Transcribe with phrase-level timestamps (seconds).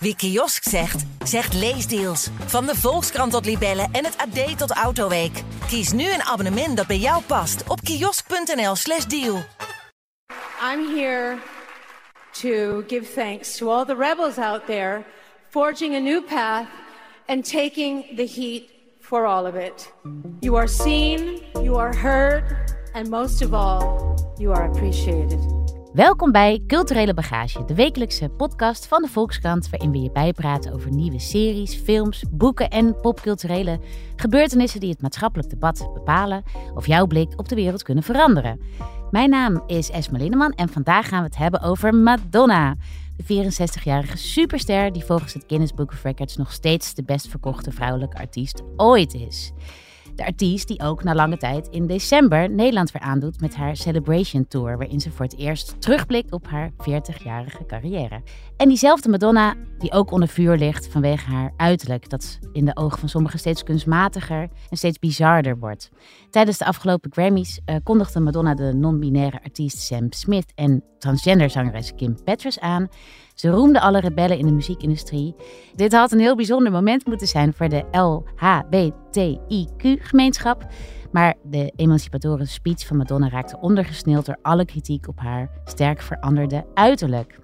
[0.00, 2.28] Wie kiosk zegt, zegt leesdeals.
[2.46, 5.42] Van de Volkskrant tot Libellen en het AD tot Autoweek.
[5.66, 9.42] Kies nu een abonnement dat bij jou past op kiosk.nl/slash deal.
[10.72, 11.38] I'm here
[12.32, 15.04] to give thanks to all the rebels out there
[15.50, 16.66] forging a new path
[17.26, 18.70] and taking the heat
[19.00, 19.92] for all of it.
[20.40, 22.44] You are seen, you are heard,
[22.94, 25.57] and most of all, you are appreciated.
[25.98, 30.90] Welkom bij Culturele Bagage, de wekelijkse podcast van de Volkskrant, waarin we je bijpraten over
[30.90, 33.80] nieuwe series, films, boeken en popculturele
[34.16, 36.42] gebeurtenissen die het maatschappelijk debat bepalen
[36.74, 38.60] of jouw blik op de wereld kunnen veranderen.
[39.10, 42.74] Mijn naam is Esma Linneman en vandaag gaan we het hebben over Madonna.
[43.16, 47.70] De 64-jarige superster die volgens het Guinness Book of Records nog steeds de best verkochte
[47.72, 49.52] vrouwelijke artiest ooit is.
[50.18, 54.48] De artiest die ook na lange tijd in december Nederland weer aandoet met haar Celebration
[54.48, 58.22] Tour, waarin ze voor het eerst terugblikt op haar 40-jarige carrière.
[58.56, 62.98] En diezelfde Madonna, die ook onder vuur ligt vanwege haar uiterlijk, dat in de ogen
[62.98, 65.90] van sommigen steeds kunstmatiger en steeds bizarder wordt.
[66.30, 71.94] Tijdens de afgelopen Grammys uh, kondigde Madonna de non-binaire artiest Sam Smith en transgender zangeres
[71.94, 72.88] Kim Petras aan.
[73.34, 75.34] Ze roemde alle rebellen in de muziekindustrie.
[75.74, 80.66] Dit had een heel bijzonder moment moeten zijn voor de LHBTIQ-gemeenschap.
[81.12, 86.66] Maar de emancipatorische speech van Madonna raakte ondergesneeld door alle kritiek op haar sterk veranderde
[86.74, 87.38] uiterlijk.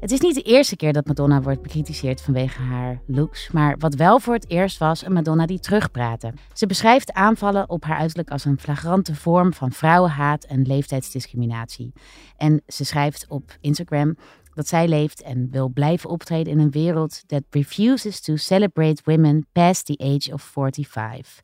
[0.00, 3.94] Het is niet de eerste keer dat Madonna wordt bekritiseerd vanwege haar looks, maar wat
[3.94, 6.32] wel voor het eerst was een Madonna die terugpraatte.
[6.52, 11.92] Ze beschrijft aanvallen op haar uiterlijk als een flagrante vorm van vrouwenhaat en leeftijdsdiscriminatie.
[12.36, 14.16] En ze schrijft op Instagram
[14.54, 19.46] dat zij leeft en wil blijven optreden in een wereld that refuses to celebrate women
[19.52, 21.42] past the age of 45.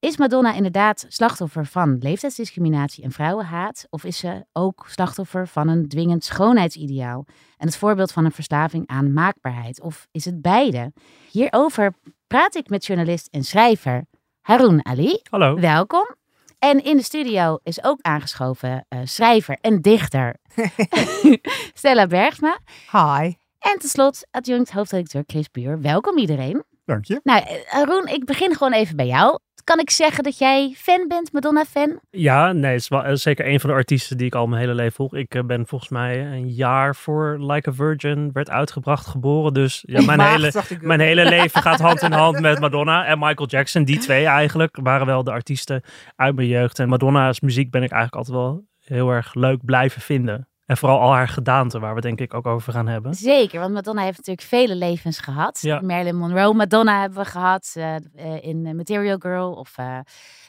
[0.00, 3.86] Is Madonna inderdaad slachtoffer van leeftijdsdiscriminatie en vrouwenhaat?
[3.90, 8.86] Of is ze ook slachtoffer van een dwingend schoonheidsideaal en het voorbeeld van een verslaving
[8.86, 9.80] aan maakbaarheid?
[9.80, 10.92] Of is het beide?
[11.30, 11.92] Hierover
[12.26, 14.04] praat ik met journalist en schrijver
[14.40, 15.20] Haroon Ali.
[15.30, 15.54] Hallo.
[15.54, 16.14] Welkom.
[16.58, 20.36] En in de studio is ook aangeschoven uh, schrijver en dichter
[21.74, 22.58] Stella Bergsma.
[22.90, 23.34] Hi.
[23.58, 25.80] En tenslotte adjunct hoofdredacteur Chris Buur.
[25.80, 26.64] Welkom iedereen.
[26.90, 27.20] Dank je.
[27.22, 29.38] Nou, Haroon, ik begin gewoon even bij jou.
[29.64, 32.00] Kan ik zeggen dat jij fan bent, Madonna-fan?
[32.10, 34.74] Ja, nee, het is wel zeker een van de artiesten die ik al mijn hele
[34.74, 35.14] leven volg.
[35.14, 39.54] Ik eh, ben volgens mij een jaar voor Like a Virgin werd uitgebracht geboren.
[39.54, 43.48] Dus ja, mijn, hele, mijn hele leven gaat hand in hand met Madonna en Michael
[43.48, 43.84] Jackson.
[43.84, 45.82] Die twee eigenlijk waren wel de artiesten
[46.16, 46.78] uit mijn jeugd.
[46.78, 50.49] En Madonna's muziek ben ik eigenlijk altijd wel heel erg leuk blijven vinden.
[50.70, 53.14] En vooral al haar gedaante, waar we denk ik ook over gaan hebben.
[53.14, 55.60] Zeker, want Madonna heeft natuurlijk vele levens gehad.
[55.60, 55.80] Ja.
[55.80, 57.96] Marilyn Monroe Madonna hebben we gehad uh,
[58.40, 59.52] in Material Girl.
[59.52, 59.98] Of uh,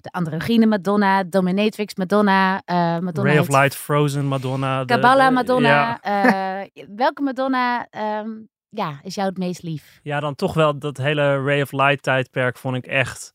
[0.01, 2.61] de androgyne Madonna, Dominatrix Madonna.
[2.99, 4.83] Madonna Ray of Light, Frozen Madonna.
[4.85, 5.99] Kabbalah Madonna.
[6.01, 6.67] Ja.
[7.03, 7.87] welke Madonna
[8.19, 9.99] um, ja, is jou het meest lief?
[10.03, 13.31] Ja, dan toch wel dat hele Ray of Light tijdperk vond ik echt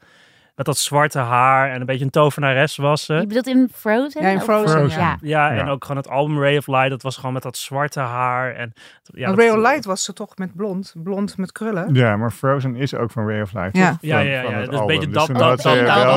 [0.56, 3.15] met dat zwarte haar en een beetje een tovenares was ze.
[3.15, 4.22] Je bedoelt in Frozen?
[4.22, 4.89] Ja, in Frozen.
[4.89, 5.19] Ja.
[5.21, 5.50] Ja.
[5.50, 8.55] en ook gewoon het album Ray of Light, dat was gewoon met dat zwarte haar.
[8.55, 8.72] En,
[9.03, 11.94] ja, Ray of Light was ze toch met blond, blond met krullen?
[11.94, 13.77] Ja, maar Frozen is ook van Ray of Light.
[13.77, 15.27] Ja, ja, ja, ja, dus een beetje dat.
[15.27, 15.62] Dus dat, dat,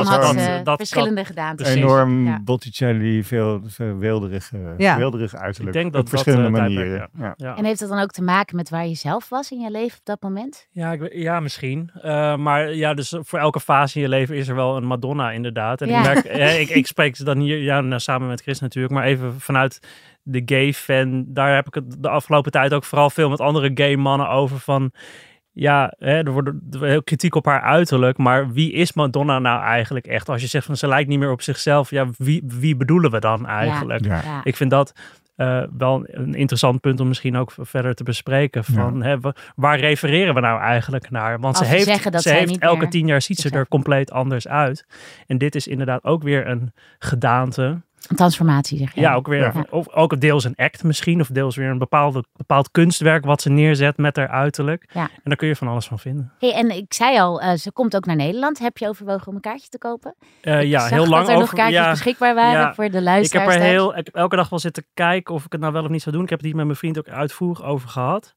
[0.06, 1.56] dat, dat, verschillende gedaan.
[1.56, 5.76] Enorm Botticelli, veel, veel wilderig, wilderig uiterlijk.
[5.76, 7.10] Ik denk dat op verschillende manieren.
[7.36, 9.98] En heeft dat dan ook te maken met waar je zelf was in je leven
[9.98, 10.68] op dat moment?
[10.70, 11.90] Ja, ja misschien.
[12.38, 15.80] Maar ja, dus voor elke fase in je leven is er wel een Madonna inderdaad.
[15.80, 16.24] En ik merk,
[16.58, 19.80] ik, ik spreek ze dan hier ja, nou, samen met Chris natuurlijk, maar even vanuit
[20.22, 21.24] de gay fan.
[21.26, 24.58] Daar heb ik het de afgelopen tijd ook vooral veel met andere gay mannen over
[24.58, 24.92] van.
[25.52, 28.18] Ja, hè, er wordt heel kritiek op haar uiterlijk.
[28.18, 30.28] Maar wie is Madonna nou eigenlijk echt?
[30.28, 31.90] Als je zegt van ze lijkt niet meer op zichzelf.
[31.90, 34.04] Ja, wie, wie bedoelen we dan eigenlijk?
[34.04, 34.40] Ja.
[34.44, 34.92] Ik vind dat
[35.40, 38.64] uh, wel een interessant punt om misschien ook verder te bespreken.
[38.64, 39.16] Van, hè,
[39.56, 41.40] waar refereren we nou eigenlijk naar?
[41.40, 44.86] Want ze heeft, ze heeft elke tien jaar ziet ze er compleet anders uit.
[45.26, 49.00] En dit is inderdaad ook weer een gedaante een transformatie, zeg je.
[49.00, 49.52] Ja, ook weer.
[49.54, 49.66] Ja.
[49.70, 51.20] Of, ook deels een act misschien.
[51.20, 54.90] Of deels weer een bepaalde, bepaald kunstwerk wat ze neerzet met haar uiterlijk.
[54.92, 55.02] Ja.
[55.02, 56.32] En daar kun je van alles van vinden.
[56.38, 58.58] Hey, en ik zei al, uh, ze komt ook naar Nederland.
[58.58, 60.14] Heb je overwogen om een kaartje te kopen?
[60.42, 61.26] Uh, ja, heel lang.
[61.26, 63.48] dat er nog kaartjes beschikbaar waren voor de luisteraars.
[63.48, 65.72] Ik heb er heel, ik heb elke dag wel zitten kijken of ik het nou
[65.72, 66.24] wel of niet zou doen.
[66.24, 68.34] Ik heb het hier met mijn vriend ook uitvoerig over gehad.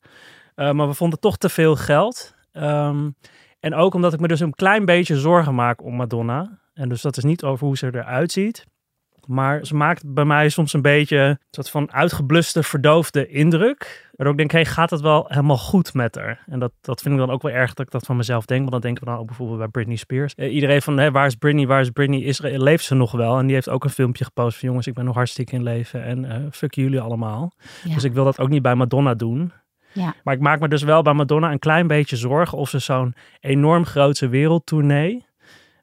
[0.55, 2.35] Uh, maar we vonden toch te veel geld.
[2.53, 3.15] Um,
[3.59, 6.59] en ook omdat ik me dus een klein beetje zorgen maak om Madonna.
[6.73, 8.65] En dus dat is niet over hoe ze eruit ziet.
[9.27, 14.11] Maar ze maakt bij mij soms een beetje een soort van uitgebluste, verdoofde indruk.
[14.15, 16.43] En ook denk, hey, gaat het wel helemaal goed met haar?
[16.45, 18.59] En dat, dat vind ik dan ook wel erg dat ik dat van mezelf denk.
[18.59, 20.35] Want dan denken we dan ook bijvoorbeeld bij Britney Spears.
[20.35, 22.19] Eh, iedereen van, hey, waar is Britney, waar is Britney?
[22.19, 23.37] Is, leeft ze nog wel?
[23.37, 26.03] En die heeft ook een filmpje gepost van, jongens, ik ben nog hartstikke in leven.
[26.03, 27.53] En uh, fuck jullie allemaal.
[27.93, 29.51] Dus ik wil dat ook niet bij Madonna doen.
[29.93, 30.15] Ja.
[30.23, 33.15] Maar ik maak me dus wel bij Madonna een klein beetje zorgen of ze zo'n
[33.39, 35.25] enorm grote wereldtournee,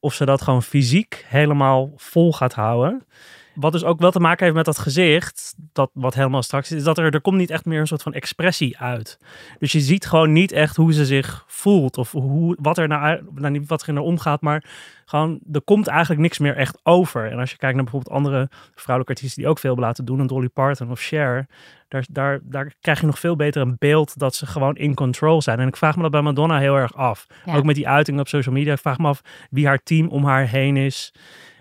[0.00, 3.06] of ze dat gewoon fysiek helemaal vol gaat houden.
[3.55, 6.76] Wat dus ook wel te maken heeft met dat gezicht, dat wat helemaal straks is,
[6.76, 9.19] is dat er, er komt niet echt meer een soort van expressie uit.
[9.58, 13.20] Dus je ziet gewoon niet echt hoe ze zich voelt of hoe, wat er nou,
[13.34, 14.64] nou niet wat er in omgaat, maar
[15.04, 17.30] gewoon, er komt eigenlijk niks meer echt over.
[17.30, 20.26] En als je kijkt naar bijvoorbeeld andere vrouwelijke artiesten die ook veel laten doen, een
[20.26, 21.46] Dolly Parton of Cher,
[21.88, 25.42] daar, daar, daar krijg je nog veel beter een beeld dat ze gewoon in control
[25.42, 25.58] zijn.
[25.58, 27.26] En ik vraag me dat bij Madonna heel erg af.
[27.46, 28.72] Ook met die uiting op social media.
[28.72, 29.20] Ik vraag me af
[29.50, 31.12] wie haar team om haar heen is.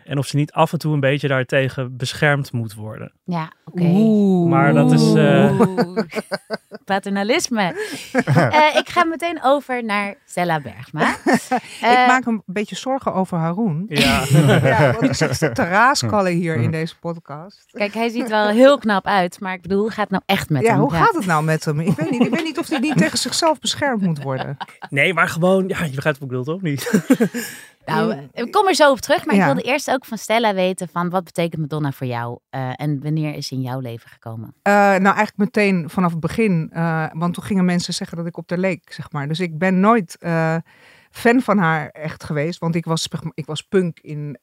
[0.09, 3.11] En of ze niet af en toe een beetje daartegen beschermd moet worden.
[3.23, 3.83] Ja, oké.
[4.47, 5.13] Maar dat is...
[5.13, 5.61] Uh...
[6.85, 7.75] Paternalisme.
[8.27, 11.09] uh, ik ga meteen over naar Stella Bergma.
[11.25, 13.85] ik eh, maak een beetje zorgen over Haroon.
[13.89, 14.23] Ja.
[14.63, 17.65] ja want ik zit te raaskallen hier in deze podcast.
[17.71, 19.39] Kijk, hij ziet wel heel knap uit.
[19.39, 20.79] Maar ik bedoel, hoe gaat het nou echt met ja, hem?
[20.79, 21.79] Hoe gaat het nou met hem?
[21.79, 24.57] Ik weet niet, ik weet niet of hij niet tegen zichzelf beschermd moet worden.
[24.89, 25.67] Nee, maar gewoon...
[25.67, 26.61] Ja, je begrijpt wat ik bedoel, toch?
[26.61, 26.91] Niet?
[27.89, 30.87] Nou, ik kom er zo op terug, maar ik wilde eerst ook van Stella weten
[30.87, 34.47] van wat betekent Madonna voor jou uh, en wanneer is ze in jouw leven gekomen?
[34.47, 38.37] Uh, nou, eigenlijk meteen vanaf het begin, uh, want toen gingen mensen zeggen dat ik
[38.37, 39.27] op de leek, zeg maar.
[39.27, 40.17] Dus ik ben nooit
[41.11, 44.39] fan van haar echt geweest, want ik was, ik was punk in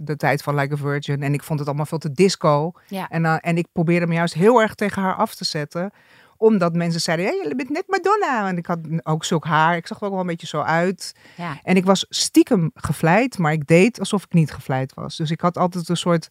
[0.00, 2.72] de tijd van Like a Virgin en ik vond het allemaal veel te disco.
[2.88, 3.08] Ja.
[3.08, 5.92] En, en ik probeerde me juist heel erg tegen haar af te zetten
[6.36, 8.48] omdat mensen zeiden, hey, je bent net Madonna.
[8.48, 9.76] En ik had ook zulk haar.
[9.76, 11.14] Ik zag er ook wel een beetje zo uit.
[11.36, 11.58] Ja.
[11.62, 15.16] En ik was stiekem gevleid, maar ik deed alsof ik niet gevleid was.
[15.16, 16.28] Dus ik had altijd een soort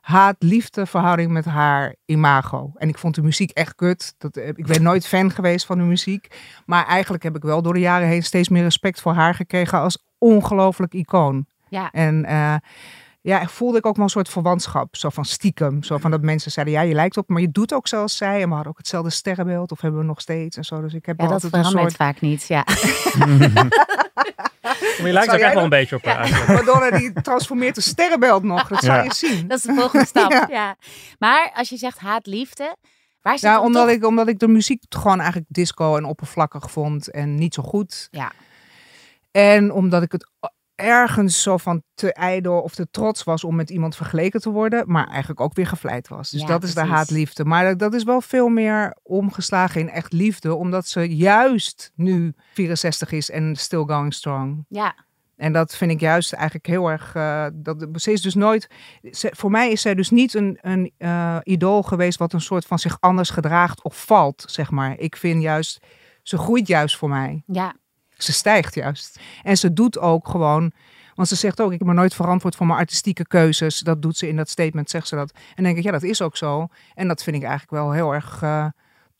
[0.00, 2.72] haat-liefde verhouding met haar imago.
[2.76, 4.14] En ik vond de muziek echt kut.
[4.18, 6.36] Dat, eh, ik ben nooit fan geweest van de muziek.
[6.66, 9.78] Maar eigenlijk heb ik wel door de jaren heen steeds meer respect voor haar gekregen
[9.78, 11.46] als ongelooflijk icoon.
[11.68, 11.90] Ja.
[11.90, 12.54] En uh,
[13.22, 14.96] ja, voelde ik ook wel een soort verwantschap.
[14.96, 15.82] Zo van stiekem.
[15.82, 18.42] Zo van dat mensen zeiden, ja, je lijkt op, maar je doet ook zoals zij.
[18.42, 19.72] En we hadden ook hetzelfde sterrenbeeld.
[19.72, 20.80] Of hebben we nog steeds en zo.
[20.80, 21.96] Dus ik heb ja, dat verandert soort...
[21.96, 22.64] vaak niet, ja.
[24.98, 26.28] maar je lijkt ook echt wel een beetje op haar.
[26.28, 26.52] Ja.
[26.64, 28.68] Madonna die transformeert een sterrenbeeld nog.
[28.68, 29.48] Dat zou je zien.
[29.48, 30.76] Dat is de volgende stap, ja.
[31.18, 32.76] Maar als je zegt haat-liefde...
[33.20, 37.10] Waar zit ja, omdat, ik, omdat ik de muziek gewoon eigenlijk disco en oppervlakkig vond.
[37.10, 38.08] En niet zo goed.
[38.10, 38.32] Ja.
[39.30, 40.30] En omdat ik het
[40.80, 44.84] ergens zo van te ijdel of te trots was om met iemand vergeleken te worden,
[44.86, 46.30] maar eigenlijk ook weer gevleid was.
[46.30, 47.44] Dus dat is de haatliefde.
[47.44, 53.12] Maar dat is wel veel meer omgeslagen in echt liefde, omdat ze juist nu 64
[53.12, 54.64] is en still going strong.
[54.68, 54.94] Ja.
[55.40, 57.14] En dat vind ik juist eigenlijk heel erg.
[57.14, 58.68] Uh, dat, ze is dus nooit.
[59.12, 62.78] voor mij is zij dus niet een, een uh, idool geweest wat een soort van
[62.78, 64.98] zich anders gedraagt of valt, zeg maar.
[64.98, 65.86] Ik vind juist.
[66.22, 67.42] Ze groeit juist voor mij.
[67.46, 67.74] Ja.
[68.22, 69.20] Ze stijgt juist.
[69.42, 70.72] En ze doet ook gewoon.
[71.14, 73.78] Want ze zegt ook, ik ben nooit verantwoord voor mijn artistieke keuzes.
[73.78, 75.32] Dat doet ze in dat statement, zegt ze dat.
[75.54, 76.68] En denk ik, ja, dat is ook zo.
[76.94, 78.66] En dat vind ik eigenlijk wel heel erg uh,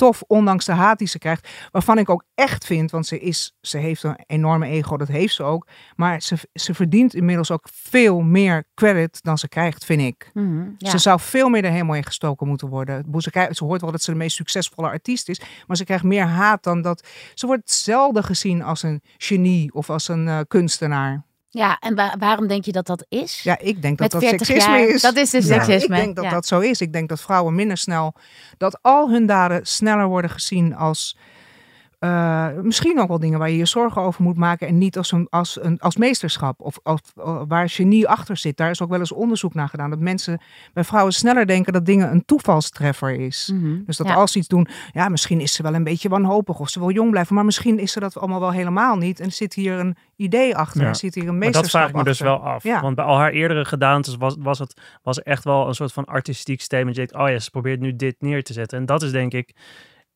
[0.01, 1.49] tof, ondanks de haat die ze krijgt.
[1.71, 5.35] Waarvan ik ook echt vind, want ze, is, ze heeft een enorme ego, dat heeft
[5.35, 5.67] ze ook.
[5.97, 10.31] Maar ze, ze verdient inmiddels ook veel meer credit dan ze krijgt, vind ik.
[10.35, 13.05] Mhm, ze zou veel meer er helemaal in gestoken moeten worden.
[13.19, 16.27] Ze, ze hoort wel dat ze de meest succesvolle artiest is, maar ze krijgt meer
[16.27, 17.09] haat dan dat.
[17.35, 21.29] Ze wordt zelden gezien als een genie of als een uh, kunstenaar.
[21.53, 23.43] Ja, en waarom denk je dat dat is?
[23.43, 25.03] Ja, ik denk dat dat seksisme is.
[25.03, 25.97] Dat is de seksisme.
[25.97, 26.81] ik denk dat dat zo is.
[26.81, 28.15] Ik denk dat vrouwen minder snel,
[28.59, 31.17] dat al hun daden sneller worden gezien als
[32.01, 35.13] uh, misschien ook wel dingen waar je je zorgen over moet maken en niet als
[35.13, 38.57] een, als een als meesterschap of, of, of waar genie achter zit.
[38.57, 40.41] Daar is ook wel eens onderzoek naar gedaan dat mensen
[40.73, 43.51] bij vrouwen sneller denken dat dingen een toevalstreffer is.
[43.53, 46.61] Mm Dus dat als ze iets doen, ja, misschien is ze wel een beetje wanhopig
[46.61, 49.33] of ze wil jong blijven, maar misschien is ze dat allemaal wel helemaal niet en
[49.33, 50.95] zit hier een idee achter, ja.
[50.95, 52.81] zit hier een meesterschap maar dat vraag ik me dus wel af, ja.
[52.81, 56.05] want bij al haar eerdere gedaantes was, was het was echt wel een soort van
[56.05, 56.97] artistiek statement.
[56.97, 59.33] Je denkt, oh ja, ze probeert nu dit neer te zetten en dat is denk
[59.33, 59.55] ik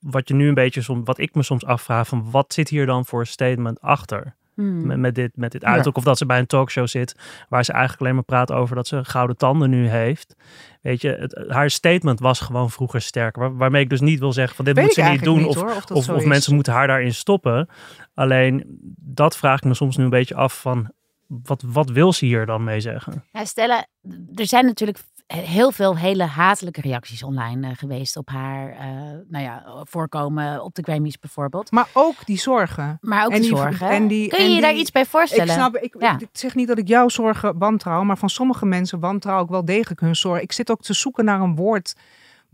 [0.04, 2.87] wat je nu een beetje soms, wat ik me soms afvraag, van wat zit hier
[2.87, 4.34] dan voor statement achter?
[4.54, 4.87] Hmm.
[4.87, 5.96] Met, met, dit, met dit uiterlijk.
[5.96, 7.14] Of dat ze bij een talkshow zit
[7.49, 10.37] waar ze eigenlijk alleen maar praat over dat ze gouden tanden nu heeft.
[10.82, 13.37] Weet je, het, haar statement was gewoon vroeger sterk.
[13.37, 15.44] Waar, waarmee ik dus niet wil zeggen van dit moet ze niet doen.
[15.46, 17.68] of, of, of, mensen moeten haar daarin stoppen.
[18.14, 18.64] Alleen
[18.96, 20.92] dat vraag ik me soms nu een beetje af van
[21.26, 23.25] wat, wat wil ze hier dan mee zeggen?
[23.32, 23.87] Ja, Stella,
[24.34, 24.99] er zijn natuurlijk
[25.34, 28.78] heel veel hele hatelijke reacties online uh, geweest op haar uh,
[29.28, 31.70] nou ja, voorkomen op de Grammys bijvoorbeeld.
[31.70, 32.98] Maar ook die zorgen.
[33.00, 33.88] Maar ook en die, zorgen.
[33.88, 35.46] En die, Kun je je daar iets bij voorstellen?
[35.46, 39.00] Ik, snap, ik, ik, zeg niet dat ik jouw zorgen wantrouw, maar van sommige mensen
[39.00, 40.42] wantrouw ik wel degelijk hun zorgen.
[40.42, 41.94] Ik zit ook te zoeken naar een woord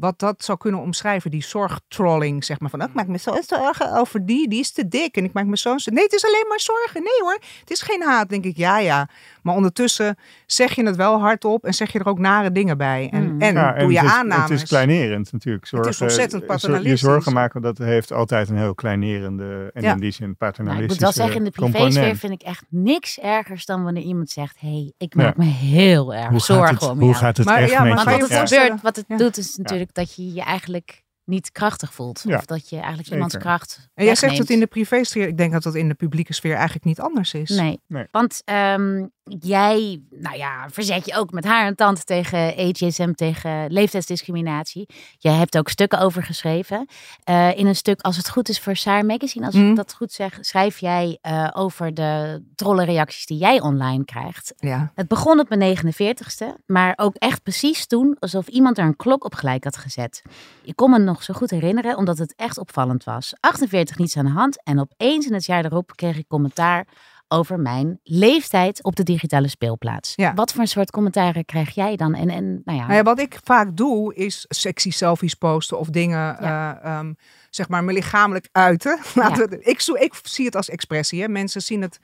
[0.01, 2.71] wat dat zou kunnen omschrijven, die zorgtrolling, zeg maar.
[2.71, 5.17] Van, oh, ik maak me zo zorgen over die, die is te dik.
[5.17, 5.75] En ik maak me zo...
[5.85, 7.03] Nee, het is alleen maar zorgen.
[7.03, 8.29] Nee hoor, het is geen haat.
[8.29, 9.09] denk ik, ja, ja.
[9.43, 10.17] Maar ondertussen
[10.47, 13.09] zeg je het wel hardop en zeg je er ook nare dingen bij.
[13.13, 13.41] En, mm.
[13.41, 14.51] en doe je het is, aannames.
[14.51, 15.67] Het is kleinerend natuurlijk.
[15.67, 17.01] Zorgen, het is ontzettend paternalistisch.
[17.01, 21.13] Je zorgen maken, dat heeft altijd een heel kleinerende en in die zin paternalistische nou,
[21.13, 24.31] Ik moet wel zeggen, in de privésfeer vind ik echt niks ergers dan wanneer iemand
[24.31, 27.71] zegt, hé, hey, ik maak me heel erg zorgen om hoe gaat het maar, echt
[27.71, 31.95] ja, maar wat gebeurt, wat het doet, is natuurlijk dat je je eigenlijk niet krachtig
[31.95, 32.25] voelt.
[32.27, 33.89] Of dat je eigenlijk iemands kracht.
[33.95, 35.29] En jij zegt het in de privésfeer.
[35.29, 37.51] Ik denk dat dat in de publieke sfeer eigenlijk niet anders is.
[37.51, 37.81] Nee.
[38.11, 39.07] Want ehm,
[39.39, 44.89] jij, nou ja, verzet je ook met haar en tante tegen ageism, tegen leeftijdsdiscriminatie.
[45.19, 46.89] Je hebt ook stukken over geschreven.
[47.29, 49.75] Uh, in een stuk, als het goed is voor Saar Magazine, als ik mhm.
[49.75, 54.55] dat goed zeg, schrijf jij uh, over de trollenreacties die jij online krijgt.
[54.57, 54.93] Ja.
[54.95, 59.25] Het begon op mijn 49ste, maar ook echt precies toen alsof iemand er een klok
[59.25, 60.23] op gelijk had gezet.
[60.63, 63.33] Ik kon me nog zo goed herinneren, omdat het echt opvallend was.
[63.41, 66.87] 48 niets aan de hand en opeens in het jaar erop kreeg ik commentaar
[67.33, 70.13] over mijn leeftijd op de digitale speelplaats.
[70.17, 70.35] Ja.
[70.35, 72.15] Wat voor een soort commentaren krijg jij dan?
[72.15, 72.85] En, en, nou ja.
[72.85, 76.81] Nou ja, wat ik vaak doe is sexy selfies posten of dingen, ja.
[76.85, 77.17] uh, um,
[77.51, 78.99] zeg maar, me lichamelijk uiten.
[79.15, 81.23] Laten we, ik, ik zie het als expressie.
[81.23, 81.29] Hè.
[81.29, 82.01] Mensen zien het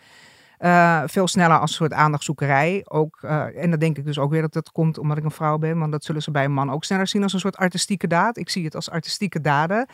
[0.60, 2.84] uh, veel sneller als een soort aandachtzoekerij.
[2.88, 5.30] Ook, uh, en dan denk ik dus ook weer dat dat komt omdat ik een
[5.30, 5.78] vrouw ben.
[5.78, 8.36] Want dat zullen ze bij een man ook sneller zien als een soort artistieke daad.
[8.36, 9.88] Ik zie het als artistieke daden.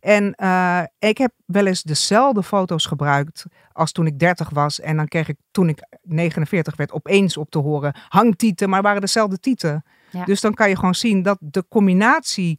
[0.00, 4.80] En uh, ik heb wel eens dezelfde foto's gebruikt als toen ik 30 was.
[4.80, 9.00] En dan kreeg ik toen ik 49 werd opeens op te horen hangtieten, maar waren
[9.00, 9.84] dezelfde tieten.
[10.10, 10.24] Ja.
[10.24, 12.58] Dus dan kan je gewoon zien dat de combinatie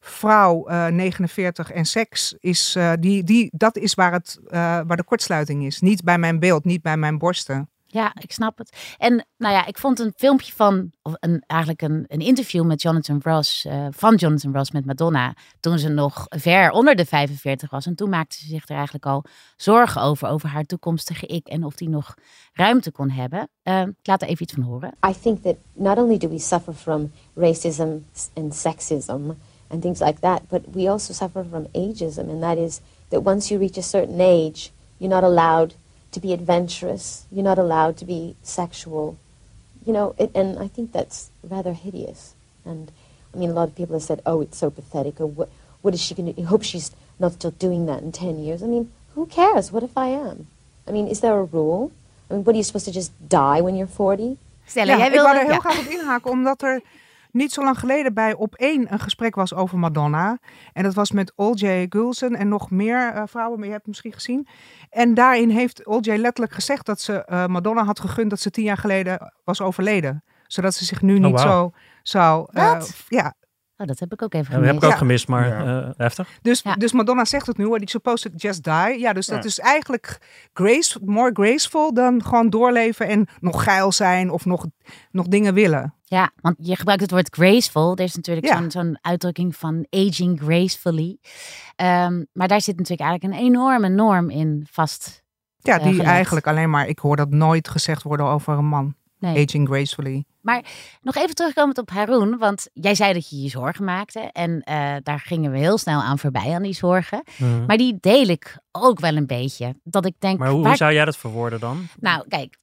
[0.00, 4.50] vrouw uh, eh, 49 en seks is, uh, die, die, dat is waar, het, uh,
[4.86, 5.80] waar de kortsluiting is.
[5.80, 7.68] Niet bij mijn beeld, niet bij mijn borsten.
[7.92, 8.94] Ja, ik snap het.
[8.98, 12.82] En nou ja, ik vond een filmpje van, of een, eigenlijk een, een interview met
[12.82, 17.70] Jonathan Ross, uh, van Jonathan Ross met Madonna, toen ze nog ver onder de 45
[17.70, 17.86] was.
[17.86, 19.24] En toen maakte ze zich er eigenlijk al
[19.56, 22.14] zorgen over, over haar toekomstige ik en of die nog
[22.52, 23.48] ruimte kon hebben.
[23.64, 24.94] Uh, ik laat er even iets van horen.
[25.08, 27.88] I think that not only do we suffer from racism
[28.34, 29.30] and sexism
[29.70, 32.28] and things like that, but we also suffer from ageism.
[32.30, 35.74] And that is that once you reach a certain age, you're not allowed
[36.12, 37.24] to be adventurous.
[37.30, 39.16] You're not allowed to be sexual.
[39.86, 42.34] You know, it, and I think that's rather hideous.
[42.64, 42.90] And
[43.34, 45.48] I mean, a lot of people have said, "Oh, it's so pathetic," or "What,
[45.82, 46.42] what is she going to?
[46.42, 49.72] I hope she's not still doing that in ten years." I mean, who cares?
[49.72, 50.48] What if I am?
[50.86, 51.92] I mean, is there a rule?
[52.28, 54.38] I mean, what are you supposed to just die when you're 40?
[54.66, 55.58] Stella, ja, jij wil ik wou er heel ja.
[55.58, 56.82] graag op inhaken, omdat er
[57.32, 60.38] niet zo lang geleden bij Op één een gesprek was over Madonna.
[60.72, 61.86] En dat was met O.J.
[61.88, 64.48] Gulsen en nog meer uh, vrouwen, maar je hebt het misschien gezien.
[64.90, 66.16] En daarin heeft O.J.
[66.16, 70.24] letterlijk gezegd dat ze uh, Madonna had gegund dat ze tien jaar geleden was overleden.
[70.46, 71.48] Zodat ze zich nu oh, niet wow.
[71.50, 71.72] zo
[72.02, 72.48] zou...
[72.52, 73.34] Uh, ja,
[73.80, 74.64] Oh, dat heb ik ook even gemist.
[74.64, 75.82] dat heb ik ook gemist, maar ja.
[75.82, 76.28] uh, heftig.
[76.42, 78.98] Dus, dus Madonna zegt het nu, die supposed to just die.
[78.98, 80.18] Ja, dus dat is eigenlijk
[80.52, 84.66] grace, more graceful dan gewoon doorleven en nog geil zijn of nog,
[85.10, 85.94] nog dingen willen.
[86.04, 87.96] Ja, want je gebruikt het woord graceful.
[87.96, 91.18] Er is natuurlijk zo'n zo'n uitdrukking van aging gracefully.
[91.76, 95.22] Um, maar daar zit natuurlijk eigenlijk een enorme norm in vast.
[95.58, 98.94] Ja, die eigenlijk alleen maar, ik hoor dat nooit gezegd worden over een man.
[99.20, 99.46] Nee.
[99.46, 100.24] Aging gracefully.
[100.40, 100.64] Maar
[101.02, 104.20] nog even terugkomend op Haroon, want jij zei dat je je zorgen maakte.
[104.20, 107.22] En uh, daar gingen we heel snel aan voorbij aan die zorgen.
[107.36, 107.64] Mm.
[107.66, 109.74] Maar die deel ik ook wel een beetje.
[109.82, 110.38] Dat ik denk.
[110.38, 110.68] Maar hoe, waar...
[110.68, 111.86] hoe zou jij dat verwoorden dan?
[111.98, 112.56] Nou, kijk,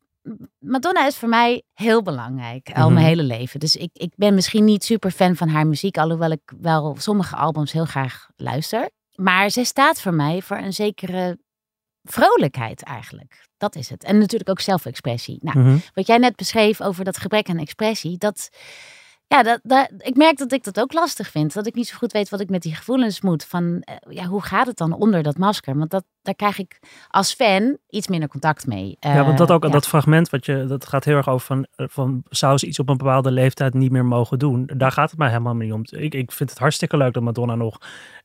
[0.60, 3.06] Madonna is voor mij heel belangrijk, al mijn mhm.
[3.06, 3.60] hele leven.
[3.60, 7.36] Dus ik, ik ben misschien niet super fan van haar muziek, alhoewel ik wel sommige
[7.36, 8.90] albums heel graag luister.
[9.16, 11.40] Maar zij staat voor mij voor een zekere
[12.14, 13.48] vrolijkheid eigenlijk.
[13.58, 14.04] Dat is het.
[14.04, 15.38] En natuurlijk ook zelfexpressie.
[15.42, 15.78] Nou, mhm.
[15.94, 18.50] wat jij net beschreef over dat gebrek aan expressie, dat
[19.28, 21.54] ja, dat, dat, ik merk dat ik dat ook lastig vind.
[21.54, 23.46] Dat ik niet zo goed weet wat ik met die gevoelens moet.
[23.46, 25.78] Van eh, ja, hoe gaat het dan onder dat masker?
[25.78, 28.98] Want dat, daar krijg ik als fan iets minder contact mee.
[29.00, 31.68] ja, want dat eh, ook, dat fragment, wat je, dat gaat heel erg over van,
[31.76, 34.70] eh, van zou ze iets op een bepaalde leeftijd niet meer mogen doen?
[34.76, 35.82] Daar gaat het mij helemaal niet om.
[35.84, 37.78] Ik, ik vind het hartstikke leuk dat Madonna nog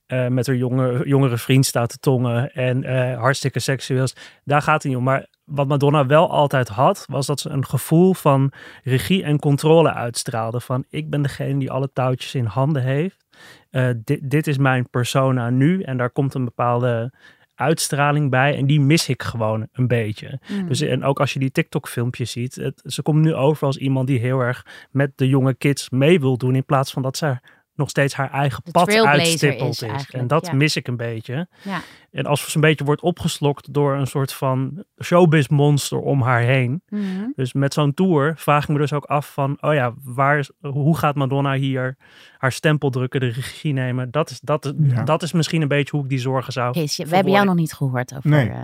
[0.06, 4.06] met haar jonge, jongere vriend staat te tongen en hartstikke seksueel.
[4.44, 5.04] Daar gaat het niet om.
[5.04, 9.92] Maar wat Madonna wel altijd had, was dat ze een gevoel van regie en controle
[9.92, 10.60] uitstraalde.
[10.60, 13.24] Van ik ben degene die alle touwtjes in handen heeft.
[13.70, 15.82] Uh, dit, dit is mijn persona nu.
[15.82, 17.12] En daar komt een bepaalde
[17.54, 18.56] uitstraling bij.
[18.56, 20.40] En die mis ik gewoon een beetje.
[20.48, 20.68] Mm.
[20.68, 22.54] Dus, en ook als je die TikTok-filmpjes ziet.
[22.54, 26.20] Het, ze komt nu over als iemand die heel erg met de jonge kids mee
[26.20, 26.54] wil doen.
[26.54, 27.38] In plaats van dat ze
[27.82, 29.92] nog steeds haar eigen pad uitstippelt is.
[29.92, 30.10] is.
[30.10, 31.48] En dat mis ik een beetje.
[31.62, 31.80] Ja.
[32.10, 36.40] En als ze een beetje wordt opgeslokt door een soort van showbiz monster om haar
[36.40, 36.82] heen.
[36.88, 37.28] Mhm.
[37.34, 40.96] Dus met zo'n tour vraag ik me dus ook af van, oh ja, waar, hoe
[40.96, 41.96] gaat Madonna hier
[42.36, 44.10] haar stempel drukken, de regie nemen?
[44.10, 44.72] Dat is, dat,
[45.04, 47.54] dat is misschien een beetje hoe ik die zorgen zou Kees, We hebben jou nog
[47.54, 48.30] niet gehoord over...
[48.30, 48.48] Nee.
[48.48, 48.62] Uh,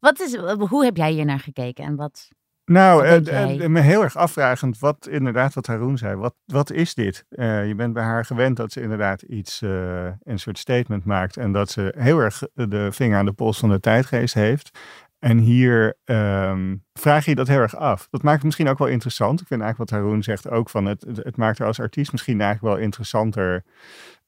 [0.00, 0.36] wat is,
[0.68, 2.28] hoe heb jij hier naar gekeken en wat...
[2.64, 6.16] Nou, uh, me heel erg afvragend wat inderdaad wat Haroon zei.
[6.16, 7.24] Wat, wat is dit?
[7.30, 11.36] Uh, je bent bij haar gewend dat ze inderdaad iets, een soort statement maakt.
[11.36, 14.78] En dat ze heel erg de vinger aan de pols van de tijdgeest heeft.
[15.18, 18.08] En hier um, vraag je dat heel erg af.
[18.10, 19.40] Dat maakt het misschien ook wel interessant.
[19.40, 22.40] Ik vind eigenlijk wat Haroon zegt ook van het, het maakt haar als artiest misschien
[22.40, 23.64] eigenlijk wel interessanter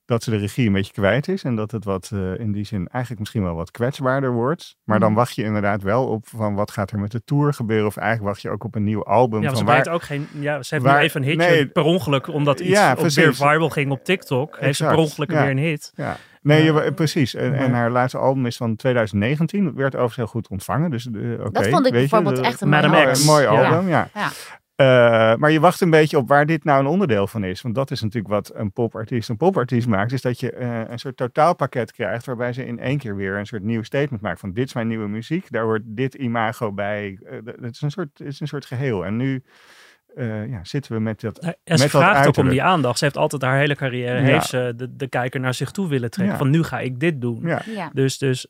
[0.07, 1.43] dat ze de regie een beetje kwijt is.
[1.43, 4.77] En dat het wat uh, in die zin eigenlijk misschien wel wat kwetsbaarder wordt.
[4.85, 5.19] Maar dan mhm.
[5.19, 7.87] wacht je inderdaad wel op van wat gaat er met de tour gebeuren.
[7.87, 9.43] Of eigenlijk wacht je ook op een nieuw album.
[9.43, 10.29] Ja, van ze waar, ook geen.
[10.33, 13.09] Ja, ze heeft waar, nu even een hitje nee, per ongeluk, omdat iets ja, op
[13.09, 14.49] weer viral ging op TikTok.
[14.49, 15.93] Exact, heeft ze per ongeluk weer een hit.
[15.95, 16.17] Ja.
[16.43, 17.35] Nee, je, precies.
[17.35, 19.75] En, en, haar laatste album is van 2019.
[19.75, 20.91] Werd overigens heel goed ontvangen.
[20.91, 23.89] Dus, uh, okay, dat vond ik bijvoorbeeld echt een mooi, mooi album.
[23.89, 24.09] Ja.
[24.15, 24.29] ja.
[24.77, 24.87] Uh,
[25.37, 27.63] maar je wacht een beetje op waar dit nou een onderdeel van is.
[27.63, 30.13] Want dat is natuurlijk wat een popartiest een popartiest maakt.
[30.13, 32.27] Is dat je uh, een soort totaalpakket krijgt.
[32.27, 34.41] Waarbij ze in één keer weer een soort nieuw statement maakt.
[34.41, 35.51] Van dit is mijn nieuwe muziek.
[35.51, 37.19] Daar hoort dit imago bij.
[37.23, 39.05] Uh, het, is een soort, het is een soort geheel.
[39.05, 39.43] En nu
[40.49, 41.39] ja, zitten we met dat.
[41.39, 42.99] En met ze vraagt ook om die aandacht.
[42.99, 44.21] Ze heeft altijd haar hele carrière.
[44.21, 46.37] Heeft ze de, de kijker naar zich toe willen trekken.
[46.37, 47.43] Van nu ga ik dit doen.
[47.43, 47.91] Ja.
[47.93, 48.47] Dus, dus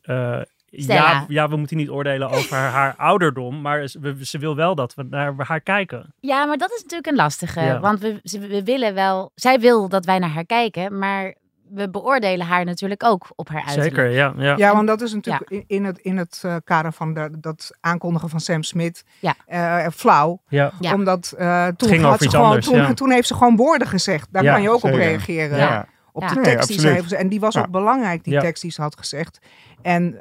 [0.69, 4.93] ja, ja, we moeten niet oordelen over haar ouderdom, maar ze, ze, wil wel dat
[4.93, 6.13] we naar haar kijken.
[6.19, 7.77] Ja, maar dat is natuurlijk een lastige.
[7.81, 11.35] Want we, we willen wel, zij wil dat wij naar haar kijken, maar
[11.69, 13.95] we beoordelen haar natuurlijk ook op haar uiterlijk.
[13.95, 14.33] Zeker, ja.
[14.37, 17.71] Ja, ja want dat is natuurlijk in, het, in het uh, kader van de, dat
[17.81, 19.35] aankondigen van Sam Smith ja.
[19.49, 20.41] Uh, flauw.
[20.47, 20.71] Ja.
[20.93, 24.27] Omdat uh, toen, had ze gewoon, toen, toen, heeft ze gewoon woorden gezegd.
[24.31, 25.87] Daar kan je ook op reageren.
[26.17, 27.11] Op de tekst die ze heeft.
[27.11, 29.39] En die was ook belangrijk, die tekst die ze had gezegd.
[29.81, 30.11] En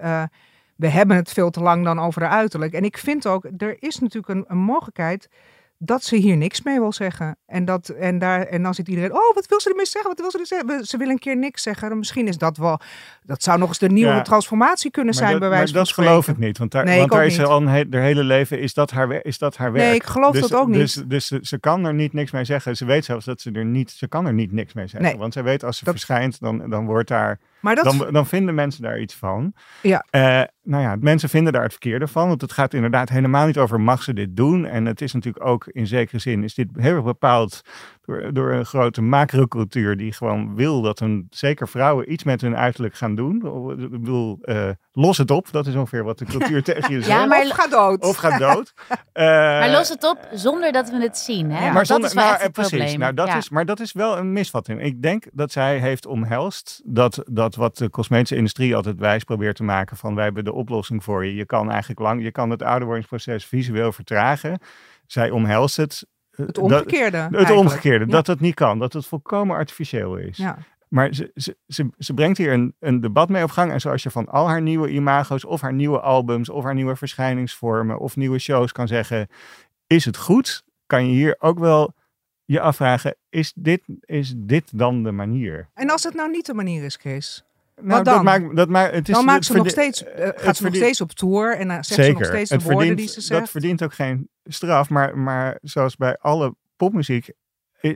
[0.76, 2.72] we hebben het veel te lang dan over de uiterlijk.
[2.72, 5.28] En ik vind ook, er is natuurlijk een, een mogelijkheid
[5.78, 7.36] dat ze hier niks mee wil zeggen.
[7.46, 10.10] En, dat, en, daar, en dan zit iedereen, oh, wat wil ze ermee zeggen?
[10.10, 10.84] Wat wil ze er zeggen?
[10.84, 11.98] Ze wil een keer niks zeggen.
[11.98, 12.80] Misschien is dat wel,
[13.22, 16.28] dat zou nog eens de nieuwe transformatie kunnen zijn dat, bij wijze van dat geloof
[16.28, 16.58] ik niet.
[16.58, 19.38] Want daar, nee, want daar is ze al haar hele leven, is dat haar, is
[19.38, 19.86] dat haar werk.
[19.86, 21.08] Nee, ik geloof dus, dat ook niet.
[21.08, 22.76] Dus, dus, ze kan er niet niks mee zeggen.
[22.76, 25.10] Ze weet zelfs dat ze er niet, ze kan er niet niks mee zeggen.
[25.10, 27.84] Nee, want zij weet als ze verschijnt, dan, dan wordt daar maar dat...
[27.84, 29.52] dan, dan vinden mensen daar iets van.
[29.82, 30.04] Ja.
[30.10, 32.28] Uh, nou ja, mensen vinden daar het verkeerde van.
[32.28, 34.66] Want het gaat inderdaad helemaal niet over mag ze dit doen.
[34.66, 37.62] En het is natuurlijk ook in zekere zin is dit heel erg bepaald
[38.06, 42.56] door, door een grote macrocultuur die gewoon wil dat een, zeker vrouwen iets met hun
[42.56, 43.34] uiterlijk gaan doen.
[43.78, 45.52] Ik bedoel, uh, los het op.
[45.52, 47.18] Dat is ongeveer wat de cultuur tegen je zegt.
[47.18, 48.04] Ja, maar of ga dood.
[48.04, 48.72] Of ga dood.
[48.88, 48.96] Uh,
[49.60, 51.50] maar los het op zonder dat we het zien.
[51.50, 51.66] Hè?
[51.66, 51.72] Ja.
[51.72, 52.78] Maar zonder, dat is wel nou, precies.
[52.78, 52.98] Probleem.
[52.98, 54.82] Nou, dat is, maar dat is wel een misvatting.
[54.82, 59.56] Ik denk dat zij heeft omhelst dat, dat wat de cosmetische industrie altijd wijs probeert
[59.56, 61.34] te maken van wij hebben de oplossing voor je.
[61.34, 64.58] Je kan eigenlijk lang, je kan het ouderwordingsproces visueel vertragen.
[65.06, 67.28] Zij omhelst het het omgekeerde.
[67.30, 70.36] het omgekeerde, dat het niet kan, dat het volkomen artificieel is.
[70.36, 70.58] Ja.
[70.88, 73.72] Maar ze, ze, ze, ze, brengt hier een, een debat mee op gang.
[73.72, 76.96] En zoals je van al haar nieuwe imago's, of haar nieuwe albums, of haar nieuwe
[76.96, 79.28] verschijningsvormen, of nieuwe shows kan zeggen:
[79.86, 80.64] is het goed?
[80.86, 81.94] Kan je hier ook wel
[82.46, 85.68] je afvragen: is dit, is dit dan de manier?
[85.74, 87.44] En als het nou niet de manier is, Chris?
[87.80, 88.14] Nou, dan?
[88.14, 90.74] Dat maakt, dat maakt, het is, dan maakt ze nog steeds, uh, gaat ze nog
[90.74, 92.12] steeds op tour en dan zegt Zeker.
[92.12, 93.40] ze nog steeds de woorden verdient, die ze zegt.
[93.40, 97.30] Dat verdient ook geen straf, maar, maar zoals bij alle popmuziek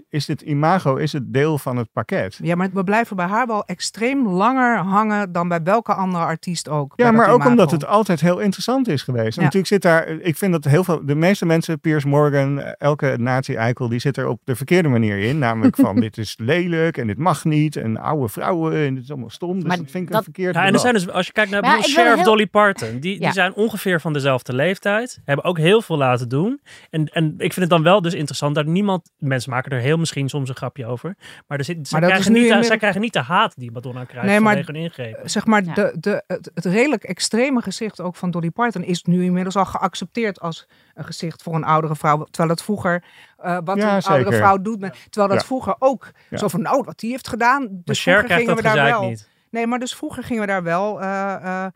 [0.09, 2.39] is het imago is het deel van het pakket.
[2.43, 6.69] Ja, maar we blijven bij haar wel extreem langer hangen dan bij welke andere artiest
[6.69, 6.93] ook.
[6.97, 9.37] Ja, maar ook omdat het altijd heel interessant is geweest.
[9.37, 9.43] Ja.
[9.43, 13.89] Natuurlijk zit daar, ik vind dat heel veel, de meeste mensen, Piers Morgan, elke nazi-eikel,
[13.89, 15.39] die zit er op de verkeerde manier in.
[15.39, 19.11] Namelijk van dit is lelijk en dit mag niet en oude vrouwen en dit is
[19.11, 19.55] allemaal stom.
[19.55, 20.55] Dus maar dat vind ik een verkeerd.
[20.55, 23.21] Ja, en er zijn dus, als je kijkt naar ja, Cher of Dolly Parton, die,
[23.21, 26.61] die zijn ongeveer van dezelfde leeftijd, hebben ook heel veel laten doen.
[26.91, 29.97] En, en ik vind het dan wel dus interessant dat niemand, mensen maken er heel
[29.97, 31.17] misschien soms een grapje over.
[31.47, 34.41] Maar, er zit, zij, krijgen niet, zij krijgen niet de haat die Madonna krijgt nee,
[34.41, 35.31] maar, vanwege hun ingrepen.
[35.31, 39.25] Zeg maar, de, de, het, het, redelijk extreme gezicht ook van Dolly Parton is nu
[39.25, 42.25] inmiddels al geaccepteerd als een gezicht voor een oudere vrouw.
[42.25, 43.05] Terwijl het vroeger,
[43.45, 46.99] uh, wat een oudere vrouw doet, met, terwijl dat vroeger ook zo van, nou, wat
[46.99, 47.69] die heeft gedaan.
[47.85, 49.09] Dus maar vroeger gingen we daar wel.
[49.09, 49.29] Niet.
[49.51, 51.03] Nee, maar dus vroeger gingen we daar wel...
[51.03, 51.67] Uh, uh,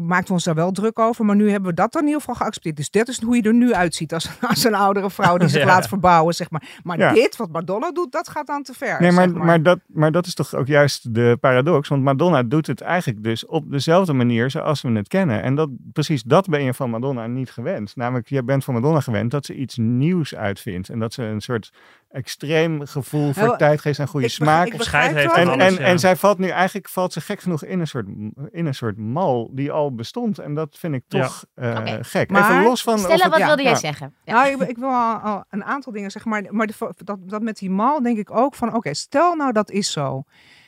[0.00, 1.24] maakten we ons daar wel druk over.
[1.24, 2.76] Maar nu hebben we dat dan in ieder geval geaccepteerd.
[2.76, 5.64] Dus dat is hoe je er nu uitziet als, als een oudere vrouw die zich
[5.64, 6.68] laat verbouwen, zeg maar.
[6.82, 9.00] Maar dit, wat Madonna doet, dat gaat dan te ver.
[9.00, 9.62] Nee, maar, maar.
[9.62, 11.88] dat, maar dat is toch ook juist de paradox.
[11.88, 15.42] Want Madonna doet het eigenlijk dus op dezelfde manier zoals we het kennen.
[15.42, 17.96] En dat, precies dat ben je van Madonna niet gewend.
[17.96, 20.88] Namelijk, je bent van Madonna gewend dat ze iets nieuws uitvindt.
[20.88, 21.72] En dat ze een soort
[22.08, 24.66] extreem gevoel voor tijdgeest en goede smaak.
[24.66, 27.86] Ik heeft en, en, en zij valt nu eigenlijk valt ze gek genoeg in een
[27.86, 28.06] soort,
[28.50, 30.38] in een soort mal die al bestond.
[30.38, 31.86] En dat vind ik toch ja.
[31.86, 32.30] uh, gek.
[32.30, 32.98] Maar, Even los van.
[32.98, 34.14] Stella, wat wilde jij zeggen?
[34.24, 36.68] Nou, ik, ik, wil al, een aantal dingen zeggen, maar, maar
[37.04, 40.24] dat, dat met die mal denk ik ook van: oké, stel nou dat is zo.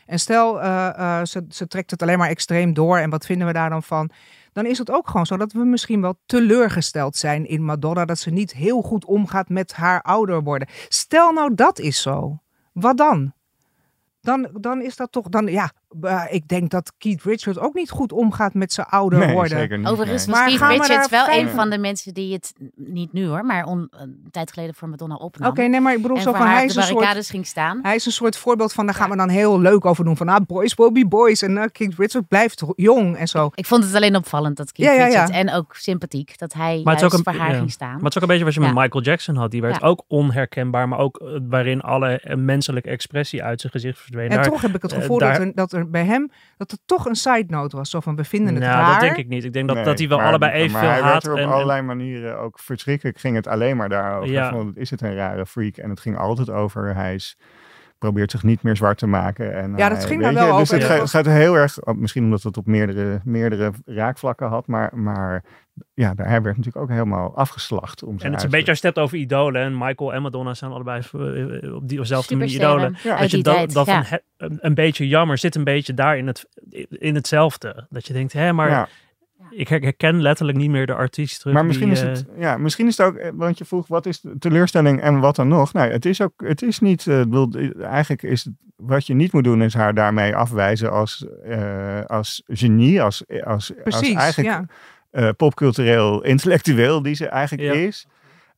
[0.07, 2.99] En stel, uh, uh, ze, ze trekt het alleen maar extreem door.
[2.99, 4.11] En wat vinden we daar dan van?
[4.53, 8.05] Dan is het ook gewoon zo dat we misschien wel teleurgesteld zijn in Madonna.
[8.05, 10.69] Dat ze niet heel goed omgaat met haar ouder worden.
[10.89, 12.39] Stel nou dat is zo.
[12.73, 13.33] Wat dan?
[14.21, 15.73] Dan, dan is dat toch, dan, ja,
[16.03, 19.59] uh, ik denk dat Keith Richards ook niet goed omgaat met zijn ouder nee, worden.
[19.59, 23.27] Zeker niet, Overigens was Keith Richards wel een van de mensen die het, niet nu
[23.27, 25.51] hoor, maar on, een tijd geleden voor Madonna opnam.
[25.51, 27.79] Oké, nee, maar ik bedoel en zo van hij is een soort, ging staan.
[27.83, 30.17] Hij is een soort voorbeeld van, daar gaan we dan heel leuk over doen.
[30.17, 31.43] Van, ah, boys will be boys.
[31.43, 33.51] En uh, Keith Richards blijft jong en zo.
[33.55, 36.99] Ik vond het alleen opvallend dat Keith ja, Richards, en ook sympathiek, dat hij maar
[37.01, 37.95] juist een, voor haar ging staan.
[37.95, 39.51] Maar het is ook een beetje wat je met Michael Jackson had.
[39.51, 44.29] Die werd ook onherkenbaar, maar ook uh, waarin alle menselijke expressie uit zijn gezicht verdween.
[44.29, 45.19] En toch heb ik het gevoel
[45.55, 47.91] dat er bij hem dat het toch een side note was.
[47.91, 48.91] Zo van, we vinden het nou, raar.
[48.91, 49.45] dat denk ik niet.
[49.45, 51.03] Ik denk dat, dat hij wel allebei evenveel haat.
[51.03, 53.19] Maar er op en, allerlei manieren ook verschrikkelijk.
[53.19, 54.31] Ging het alleen maar daarover.
[54.31, 54.65] Ja.
[54.75, 55.77] Is het een rare freak?
[55.77, 57.37] En het ging altijd over, hij is
[58.01, 59.55] probeert zich niet meer zwart te maken.
[59.55, 61.01] En ja, dat ging daar wel dus over.
[61.01, 65.45] het gaat heel erg, oh, misschien omdat het op meerdere, meerdere raakvlakken had, maar, maar
[65.95, 68.03] ja, daar werd natuurlijk ook helemaal afgeslacht.
[68.03, 69.63] Om en het is een beetje als je hebt over idolen.
[69.63, 72.97] En Michael en Madonna zijn allebei eh, op diezelfde manier idolen.
[73.03, 73.19] Ja.
[73.19, 74.05] Dat je dat, dat ja.
[74.37, 76.49] een, een, beetje jammer zit een beetje daar in, het,
[76.89, 77.87] in hetzelfde.
[77.91, 78.89] Dat je denkt, hé, maar...
[79.51, 81.55] Ik herken letterlijk niet meer de artiest terug.
[81.55, 84.21] Maar misschien, is het, ja, misschien is het ook, eh, want je vroeg wat is
[84.21, 85.73] de teleurstelling en wat dan nog?
[85.73, 87.51] Nou, het is ook, het is niet, uh, bedoel,
[87.83, 92.43] eigenlijk is het, wat je niet moet doen is haar daarmee afwijzen als, uh, als
[92.47, 94.67] genie, als, als, Precies, als eigenlijk ja
[95.13, 98.07] uh, popcultureel intellectueel die ze eigenlijk is.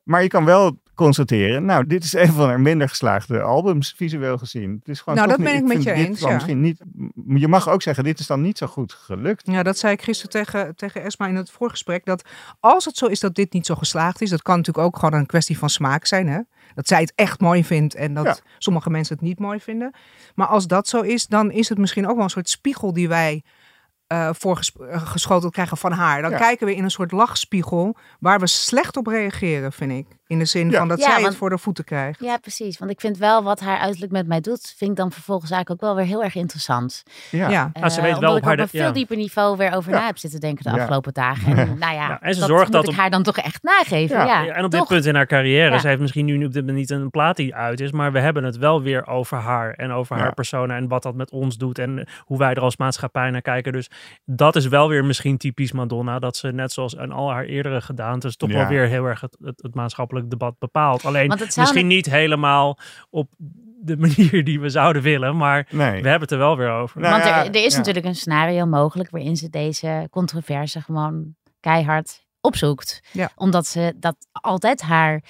[0.03, 4.39] Maar je kan wel constateren, nou, dit is een van haar minder geslaagde albums, visueel
[4.39, 4.77] gezien.
[4.79, 6.21] Het is gewoon nou, dat ben ik, met je eens.
[6.21, 6.33] Ja.
[6.33, 6.83] Misschien niet,
[7.27, 9.47] je mag ook zeggen, dit is dan niet zo goed gelukt.
[9.47, 12.05] Ja, dat zei ik gisteren tegen, tegen Esma in het voorgesprek.
[12.05, 12.29] Dat
[12.61, 15.21] als het zo is dat dit niet zo geslaagd is, dat kan natuurlijk ook gewoon
[15.21, 16.29] een kwestie van smaak zijn.
[16.29, 16.41] Hè?
[16.75, 19.95] Dat zij het echt mooi vindt en dat sommige mensen het niet mooi vinden.
[20.35, 23.09] Maar als dat zo is, dan is het misschien ook wel een soort spiegel die
[23.09, 23.43] wij
[24.13, 26.23] uh, voorgeschoteld krijgen van haar.
[26.23, 30.07] Dan kijken we in een soort lachspiegel waar we slecht op reageren, vind ik.
[30.33, 32.21] In de zin van dat zij het voor de voeten krijgt.
[32.21, 32.79] Ja, precies.
[32.79, 35.83] Want ik vind wel wat haar uiterlijk met mij doet, vind ik dan vervolgens eigenlijk
[35.83, 37.03] ook wel weer heel erg interessant.
[37.31, 37.71] Ja, ja.
[37.81, 40.19] Uh, ze weet wel op, haar op een veel dieper niveau weer over na heb
[40.19, 41.57] zitten denken de afgelopen dagen.
[41.57, 44.17] En, nou ja, en ze dat zorgt dat ik haar dan toch echt nageven.
[44.17, 44.47] Ja.
[44.47, 46.91] en op dit punt in haar carrière, ze heeft misschien nu op dit moment niet
[46.91, 50.17] een plaat die uit is, maar we hebben het wel weer over haar en over
[50.17, 53.43] haar persona en wat dat met ons doet en hoe wij er als maatschappij naar
[53.43, 53.73] kijken.
[53.73, 53.91] Dus
[54.25, 57.81] dat is wel weer misschien typisch Madonna, dat ze net zoals in al haar eerdere
[57.81, 61.05] gedaantes toch wel weer heel erg het, het maatschappelijk debat bepaalt.
[61.05, 62.79] Alleen misschien niet helemaal
[63.11, 63.31] op
[63.85, 67.01] de manier die we zouden willen, maar we hebben het er wel weer over.
[67.01, 72.25] Nou Want er, er is natuurlijk een scenario mogelijk waarin ze deze controverse gewoon keihard
[72.41, 73.01] opzoekt.
[73.13, 73.31] Ja.
[73.35, 75.23] Omdat ze dat altijd haar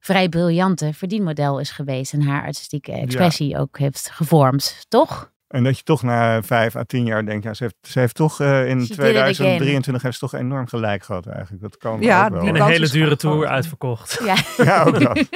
[0.00, 5.32] vrij briljante verdienmodel is geweest en haar artistieke expressie ook heeft gevormd, toch?
[5.48, 8.14] En dat je toch na vijf à tien jaar denkt, ja, ze heeft, ze heeft
[8.14, 11.62] toch uh, in 2023 heeft ze toch enorm gelijk gehad eigenlijk.
[11.62, 12.40] Dat kan ja, ook wel.
[12.40, 14.20] En een hele dure tour uitverkocht.
[14.24, 15.28] Ja, ja ook dat.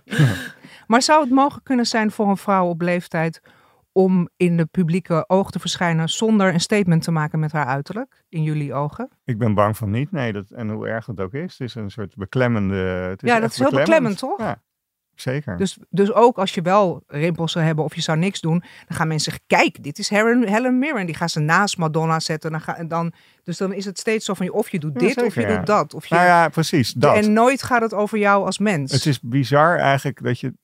[0.86, 3.40] maar zou het mogelijk kunnen zijn voor een vrouw op leeftijd
[3.92, 8.24] om in de publieke oog te verschijnen zonder een statement te maken met haar uiterlijk,
[8.28, 9.08] in jullie ogen?
[9.24, 10.32] Ik ben bang van niet, nee.
[10.32, 11.58] Dat, en hoe erg dat ook is.
[11.58, 12.74] Het is een soort beklemmende...
[12.74, 14.38] Het is ja, dat is heel beklemmend, toch?
[14.38, 14.62] Ja.
[15.20, 15.56] Zeker.
[15.56, 18.96] Dus, dus ook als je wel rimpels zou hebben of je zou niks doen, dan
[18.96, 21.06] gaan mensen zeggen, kijk, dit is Helen, Helen Mirren.
[21.06, 22.50] Die gaan ze naast Madonna zetten.
[22.50, 23.12] Dan ga, dan,
[23.44, 25.94] dus dan is het steeds zo van, of je doet dit of je doet dat.
[25.94, 26.92] Of je, nou ja, precies.
[26.92, 27.16] Dat.
[27.16, 28.92] En nooit gaat het over jou als mens.
[28.92, 30.54] Het is bizar eigenlijk dat je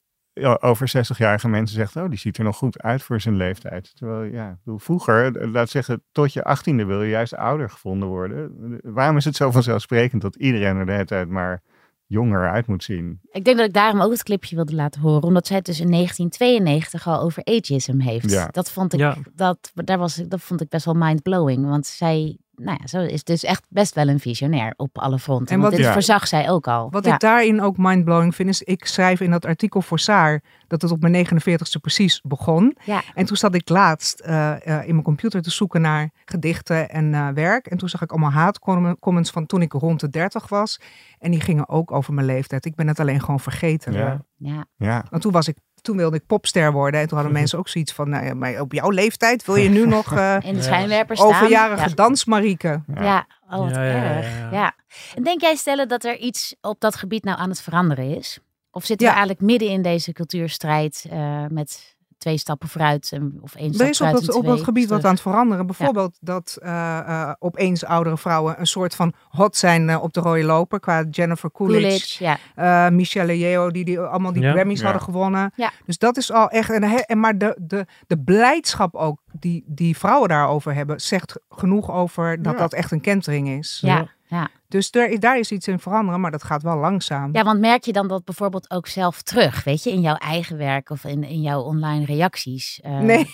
[0.60, 3.96] over 60-jarige mensen zegt, oh, die ziet er nog goed uit voor zijn leeftijd.
[3.96, 8.52] Terwijl, ja, vroeger, laat zeggen, tot je achttiende wil je juist ouder gevonden worden.
[8.82, 11.62] Waarom is het zo vanzelfsprekend dat iedereen er de hele tijd maar
[12.06, 13.20] jonger uit moet zien.
[13.30, 15.22] Ik denk dat ik daarom ook het clipje wilde laten horen.
[15.22, 18.30] Omdat zij het dus in 1992 al over ageism heeft.
[18.30, 18.48] Ja.
[18.50, 21.66] Dat vond ik, dat, daar was, dat vond ik best wel mind-blowing.
[21.66, 25.54] Want zij nou ja, zo is dus echt best wel een visionair op alle fronten.
[25.54, 26.90] En wat dit verzag zij ook al.
[26.90, 30.82] Wat ik daarin ook mindblowing vind, is ik schrijf in dat artikel voor Saar dat
[30.82, 32.76] het op mijn 49ste precies begon.
[32.84, 33.02] Ja.
[33.14, 37.28] En toen zat ik laatst uh, in mijn computer te zoeken naar gedichten en uh,
[37.28, 37.66] werk.
[37.66, 40.80] En toen zag ik allemaal haatcomments van toen ik rond de 30 was.
[41.18, 42.64] En die gingen ook over mijn leeftijd.
[42.64, 43.92] Ik ben het alleen gewoon vergeten.
[43.92, 44.24] Ja.
[44.36, 44.64] Ja.
[44.76, 45.04] ja.
[45.10, 47.00] Want toen was ik toen wilde ik popster worden.
[47.00, 49.68] En toen hadden mensen ook zoiets van, nou ja, maar op jouw leeftijd wil je
[49.68, 51.34] nu nog uh, in de schijnwerpers staan.
[51.34, 51.94] Overjarige ja.
[51.94, 52.82] dans, Marieke.
[52.94, 54.50] Ja, oh wat erg.
[54.50, 54.74] Ja,
[55.14, 58.38] En denk jij stellen dat er iets op dat gebied nou aan het veranderen is?
[58.70, 61.95] Of zitten we eigenlijk midden in deze cultuurstrijd uh, met
[62.26, 65.20] twee stappen vooruit of één stap is op dat, op dat gebied wat aan het
[65.20, 65.66] veranderen.
[65.66, 70.20] Bijvoorbeeld dat uh, uh, opeens oudere vrouwen een soort van hot zijn uh, op de
[70.20, 70.80] rode loper.
[70.80, 72.90] Qua Jennifer Coolidge, Coolidge ja.
[72.90, 75.52] Michelle Yeo, die, die allemaal die Grammys hadden gewonnen.
[75.84, 76.70] Dus dat is al echt...
[76.70, 82.42] En, maar de, de, de blijdschap ook die, die vrouwen daarover hebben, zegt genoeg over
[82.42, 83.78] dat dat echt een kentering is.
[83.82, 84.14] Ja.
[84.28, 84.48] Ja.
[84.68, 87.30] Dus er, daar is iets in veranderen, maar dat gaat wel langzaam.
[87.32, 90.56] Ja, want merk je dan dat bijvoorbeeld ook zelf terug, weet je, in jouw eigen
[90.56, 92.80] werk of in, in jouw online reacties?
[92.86, 93.26] Uh, nee.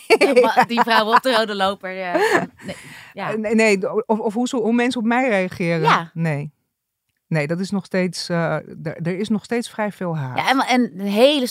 [0.66, 1.96] Die vrouw op de rode loper.
[1.96, 2.14] Uh,
[2.66, 2.76] nee,
[3.12, 3.36] ja.
[3.36, 5.80] nee, nee, of, of hoe, hoe mensen op mij reageren.
[5.80, 6.10] Ja.
[6.14, 6.52] Nee.
[7.32, 10.38] Nee, dat is nog steeds, uh, er, is nog steeds vrij veel haat.
[10.38, 11.48] Ja, en, en een hele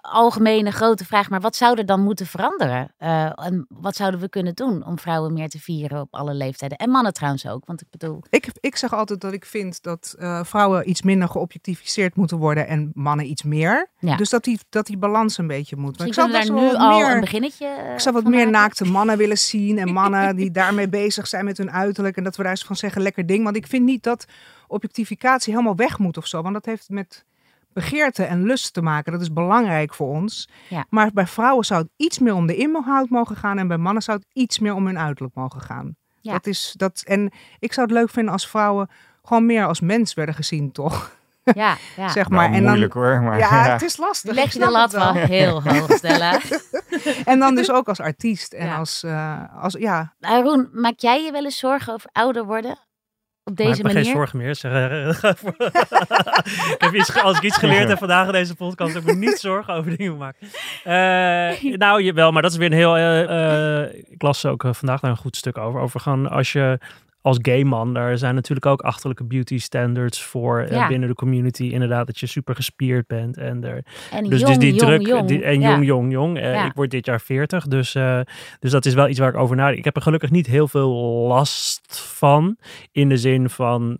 [0.00, 2.94] algemene grote vraag, maar wat zou er dan moeten veranderen?
[2.98, 6.78] Uh, en wat zouden we kunnen doen om vrouwen meer te vieren op alle leeftijden?
[6.78, 8.22] En mannen trouwens ook, want ik bedoel...
[8.30, 12.66] Ik, ik zeg altijd dat ik vind dat uh, vrouwen iets minder geobjectificeerd moeten worden
[12.66, 13.90] en mannen iets meer.
[13.98, 14.16] Ja.
[14.16, 15.98] Dus dat die, dat die balans een beetje moet.
[15.98, 18.50] Maar ik zou daar nu al meer, een beginnetje Ik zou wat meer maken.
[18.50, 22.36] naakte mannen willen zien en mannen die daarmee bezig zijn met hun uiterlijk en dat
[22.36, 23.44] we daar eens van zeggen, lekker ding.
[23.44, 24.26] Want ik vind niet dat
[24.70, 26.42] objectificatie helemaal weg moet of zo.
[26.42, 27.24] Want dat heeft met
[27.72, 29.12] begeerte en lust te maken.
[29.12, 30.48] Dat is belangrijk voor ons.
[30.68, 30.84] Ja.
[30.88, 33.58] Maar bij vrouwen zou het iets meer om de inhoud mogen gaan.
[33.58, 35.96] En bij mannen zou het iets meer om hun uiterlijk mogen gaan.
[36.20, 36.32] Ja.
[36.32, 37.02] Dat is dat.
[37.06, 38.90] En ik zou het leuk vinden als vrouwen
[39.24, 41.18] gewoon meer als mens werden gezien, toch?
[41.54, 42.08] Ja, ja.
[42.18, 42.50] zeg maar.
[42.50, 43.20] Nou, en moeilijk dan, hoor.
[43.22, 44.34] Maar, ja, het is lastig.
[44.34, 46.40] Leg je de lat wel heel hoog stellen.
[47.24, 50.14] en dan dus ook als artiest en als, uh, als ja.
[50.20, 52.78] Arun, maak jij je wel eens zorgen over ouder worden?
[53.50, 54.04] Op deze Maak manier.
[54.04, 54.54] geen zorgen meer.
[54.54, 54.72] Zeg,
[56.74, 59.38] ik heb iets, als ik iets geleerd heb vandaag in deze podcast, heb ik niet
[59.48, 60.46] zorgen over dingen maken.
[60.84, 62.96] Uh, nou, jawel, maar dat is weer een heel.
[62.96, 65.80] Uh, uh, ik las ook vandaag daar een goed stuk over.
[65.80, 66.78] Over gewoon als je
[67.22, 71.64] als gay man, daar zijn natuurlijk ook achterlijke beauty standards voor eh, binnen de community.
[71.64, 73.36] Inderdaad, dat je super gespierd bent.
[73.36, 75.06] En, er, en dus, jong, dus die druk.
[75.06, 75.28] Jong.
[75.28, 76.38] Die, en jong, jong, jong.
[76.38, 77.66] Uh, Ik word dit jaar 40.
[77.66, 78.20] Dus, uh,
[78.58, 79.78] dus dat is wel iets waar ik over nadenk.
[79.78, 80.90] Ik heb er gelukkig niet heel veel
[81.26, 82.56] last van.
[82.92, 83.98] In de zin van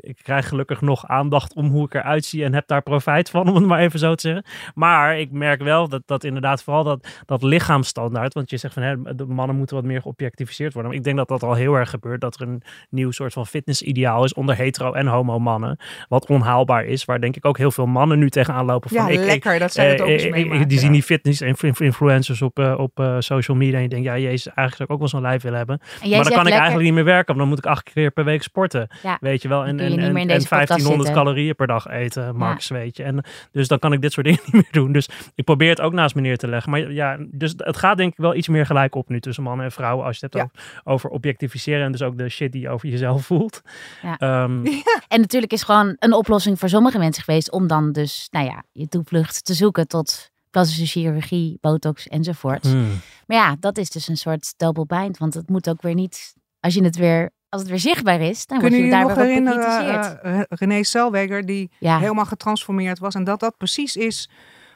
[0.00, 3.48] ik, krijg gelukkig nog aandacht om hoe ik eruit zie en heb daar profijt van,
[3.48, 4.44] om het maar even zo te zeggen.
[4.74, 8.82] Maar ik merk wel dat, dat inderdaad vooral dat, dat lichaamsstandaard, want je zegt van
[8.82, 10.90] hè, de mannen moeten wat meer geobjectificeerd worden.
[10.90, 13.46] Maar ik denk dat dat al heel erg gebeurt, dat er een nieuw soort van
[13.46, 17.70] fitnessideaal is onder hetero en homo mannen, wat onhaalbaar is, waar denk ik ook heel
[17.70, 19.06] veel mannen nu tegenaan lopen van.
[19.06, 20.68] Ja, ik, lekker, dat zij het ook eens meemaken.
[20.68, 21.40] Die zien die fitness
[21.80, 24.90] influencers op, uh, op uh, social media en je denkt, ja jezus, eigenlijk zou ik
[24.90, 25.80] ook wel zo'n lijf willen hebben.
[25.80, 28.24] Maar dan kan ik eigenlijk niet meer werken, want dan moet ik acht keer per
[28.24, 28.88] week sporten.
[29.02, 29.18] Ja.
[29.20, 29.63] Weet je wel.
[29.64, 33.02] En, en, en, en 1500 calorieën per dag eten, max, weet je.
[33.02, 34.92] En dus dan kan ik dit soort dingen niet meer doen.
[34.92, 36.70] Dus ik probeer het ook naast me neer te leggen.
[36.70, 39.66] Maar ja, dus het gaat denk ik wel iets meer gelijk op nu tussen mannen
[39.66, 40.04] en vrouwen.
[40.06, 42.88] Als je het hebt over, over, objectificeren en dus ook de shit die je over
[42.88, 43.62] jezelf voelt.
[44.02, 44.42] Ja.
[44.42, 44.64] Um,
[45.14, 48.64] en natuurlijk is gewoon een oplossing voor sommige mensen geweest om dan dus, nou ja,
[48.72, 52.62] je toevlucht te zoeken tot plastische chirurgie, botox enzovoort.
[52.62, 53.00] Hmm.
[53.26, 56.34] Maar ja, dat is dus een soort double bind, want het moet ook weer niet,
[56.60, 59.16] als je het weer als het weer zichtbaar is, dan Kunnen word je daar nog
[59.16, 63.14] herinneren, uh, René Selweger, die helemaal getransformeerd was.
[63.14, 64.30] En dat dat precies is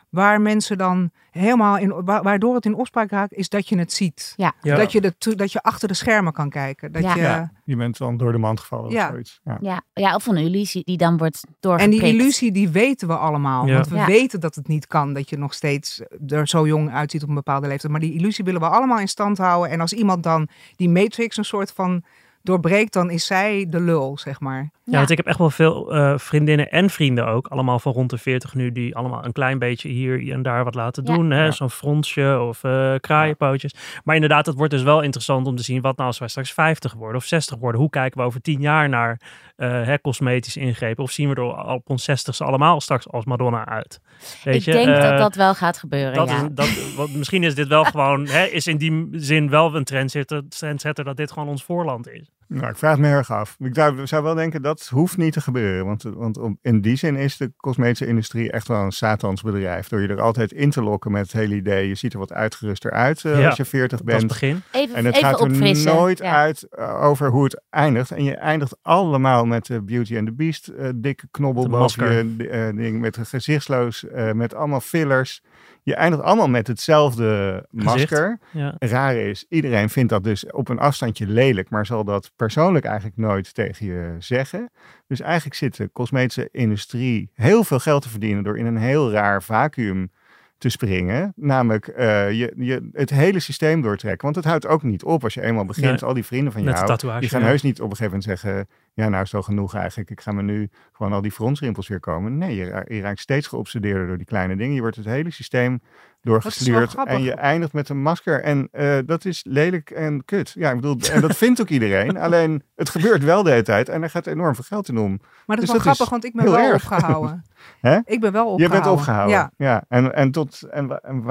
[0.08, 4.32] waar mensen dan helemaal in, waardoor het in opspraak raakt, is dat je het ziet.
[4.36, 4.54] Ja.
[4.60, 6.92] Dat, je de, dat je achter de schermen kan kijken.
[6.92, 9.04] Dat Je, je bent dan door de mand gevallen ja.
[9.04, 9.40] of zoiets.
[9.44, 9.58] Ja.
[9.60, 9.82] Ja.
[9.92, 12.02] ja, of een illusie die dan wordt doorgeprikt.
[12.02, 13.66] En die illusie, die weten we allemaal.
[13.66, 17.22] Want we weten dat het niet kan, dat je nog steeds er zo jong uitziet
[17.22, 17.92] op een bepaalde leeftijd.
[17.92, 19.70] Maar die illusie willen we allemaal in stand houden.
[19.70, 22.04] En als iemand dan die matrix een soort van
[22.42, 24.70] doorbreekt, dan is zij de lul, zeg maar.
[24.84, 28.10] Ja, want ik heb echt wel veel uh, vriendinnen en vrienden ook, allemaal van rond
[28.10, 31.30] de 40 nu, die allemaal een klein beetje hier en daar wat laten doen.
[31.30, 31.50] Ja.
[31.50, 33.74] Zo'n fronsje of uh, kraaienpootjes.
[34.04, 36.52] Maar inderdaad, het wordt dus wel interessant om te zien wat nou als wij straks
[36.52, 37.80] 50 worden of 60 worden.
[37.80, 39.20] Hoe kijken we over 10 jaar naar
[39.66, 41.04] hè, cosmetische ingrepen?
[41.04, 44.00] Of zien we er op ons 60 allemaal straks als Madonna uit?
[44.44, 44.72] Weet ik je?
[44.72, 46.36] denk dat dat wel gaat gebeuren, dat ja.
[46.36, 49.84] Is, dat, wat, misschien is dit wel gewoon, hè, is in die zin wel een
[49.84, 52.30] trendsetter, trendsetter dat dit gewoon ons voorland is.
[52.48, 53.56] Nou, ik vraag het me erg af.
[53.58, 55.86] Ik zou, zou wel denken dat hoeft niet te gebeuren.
[55.86, 59.88] Want, want in die zin is de cosmetische industrie echt wel een satansbedrijf.
[59.88, 61.88] Door je er altijd in te lokken met het hele idee.
[61.88, 64.20] Je ziet er wat uitgeruster uit uh, als je 40 bent.
[64.20, 64.62] Dat begin.
[64.72, 68.10] Even, en het even gaat er nooit uit uh, over hoe het eindigt.
[68.10, 70.70] En je eindigt allemaal met de Beauty and the Beast.
[70.78, 73.00] Uh, dikke knobbel boven je ding.
[73.00, 74.04] Met een gezichtsloos.
[74.32, 75.42] met allemaal fillers.
[75.88, 78.38] Je eindigt allemaal met hetzelfde masker.
[78.52, 78.74] Ja.
[78.78, 83.16] Raar is, iedereen vindt dat dus op een afstandje lelijk, maar zal dat persoonlijk eigenlijk
[83.16, 84.70] nooit tegen je zeggen.
[85.06, 89.10] Dus eigenlijk zit de cosmetische industrie heel veel geld te verdienen door in een heel
[89.10, 90.10] raar vacuüm
[90.58, 91.32] te springen.
[91.36, 94.22] Namelijk uh, je, je, het hele systeem doortrekken.
[94.22, 96.02] Want het houdt ook niet op als je eenmaal begint.
[96.02, 98.68] al die vrienden van jou, die gaan heus niet op een gegeven moment zeggen...
[98.94, 100.10] ja, nou is het al genoeg eigenlijk.
[100.10, 102.38] Ik ga me nu gewoon al die fronsrimpels weer komen.
[102.38, 104.74] Nee, je, je raakt steeds geobsedeerder door die kleine dingen.
[104.74, 105.80] Je wordt het hele systeem
[106.22, 106.94] doorgestuurd.
[107.04, 108.42] En je eindigt met een masker.
[108.42, 110.52] En uh, dat is lelijk en kut.
[110.54, 112.16] Ja, ik bedoel, en dat vindt ook iedereen.
[112.28, 113.88] Alleen het gebeurt wel de hele tijd.
[113.88, 115.20] En er gaat enorm veel geld in om.
[115.46, 116.92] Maar dat is dus wel grappig, want ik ben wel erg.
[116.92, 117.44] opgehouden.
[118.04, 118.62] Ik ben wel opgehouden.
[118.62, 119.36] Je bent opgehouden.
[119.36, 119.50] Ja.
[119.56, 119.84] ja.
[119.88, 120.62] En, en tot.
[120.62, 121.22] En, en,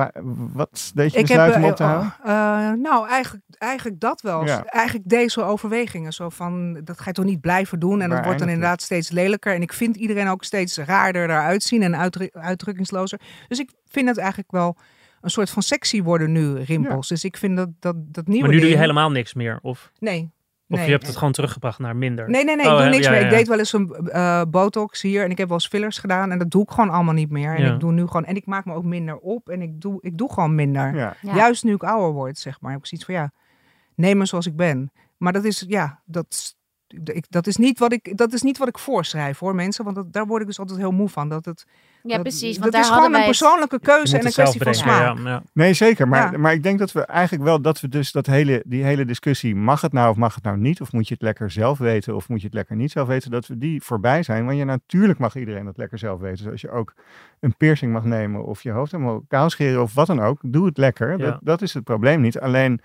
[0.54, 2.14] wat deed je ik besluit heb, om op te houden?
[2.20, 4.46] Uh, nou, eigenlijk, eigenlijk dat wel.
[4.46, 4.64] Ja.
[4.66, 6.14] Eigenlijk deze overwegingen.
[6.14, 8.02] Zo van dat ga je toch niet blijven doen.
[8.02, 9.54] En dat wordt dan inderdaad steeds lelijker.
[9.54, 13.20] En ik vind iedereen ook steeds raarder eruit zien en uitdrukkingslozer.
[13.48, 14.78] Dus ik vind het eigenlijk wel
[15.22, 17.08] een soort van sexy worden nu, rimpels.
[17.08, 19.92] Dus ik vind dat, dat, dat nieuwe Maar nu doe je helemaal niks meer, of?
[20.00, 20.36] Nee.
[20.70, 22.30] Of je hebt het gewoon teruggebracht naar minder?
[22.30, 23.22] Nee, nee, nee, ik oh, doe niks meer.
[23.22, 26.32] Ik deed wel eens een uh, botox hier en ik heb wel eens fillers gedaan
[26.32, 27.56] en dat doe ik gewoon allemaal niet meer.
[27.56, 29.98] En ik doe nu gewoon, en ik maak me ook minder op en ik doe,
[30.02, 31.16] ik doe gewoon minder.
[31.22, 32.72] Juist nu ik ouder word, zeg maar.
[32.72, 33.32] Heb ik zoiets van, ja,
[33.96, 34.92] neem me zoals ik ben.
[35.18, 36.56] Maar dat is, ja, dat,
[37.04, 39.96] ik, dat, is niet wat ik, dat is niet wat ik voorschrijf hoor mensen, want
[39.96, 41.30] dat, daar word ik dus altijd heel moe van.
[41.30, 41.66] Dat het,
[42.04, 42.58] ja, precies.
[42.58, 45.18] Want dat daar is gewoon een persoonlijke keuze en een kwestie van smaak.
[45.18, 46.08] Ja, Nee, zeker.
[46.08, 49.06] Maar, maar ik denk dat we eigenlijk wel dat we dus dat hele, die hele
[49.06, 50.82] discussie, mag het nou of mag het nou niet?
[50.82, 53.32] Of moet je het lekker zelf weten of moet je het lekker niet zelf weten?
[53.32, 54.46] Dat we die voorbij zijn.
[54.46, 56.44] Want je natuurlijk mag iedereen dat lekker zelf weten.
[56.44, 56.94] Dus als je ook
[57.40, 60.66] een piercing mag nemen of je hoofd helemaal kaal scheren of wat dan ook, doe
[60.66, 61.18] het lekker.
[61.18, 62.40] Dat, dat is het probleem niet.
[62.40, 62.82] Alleen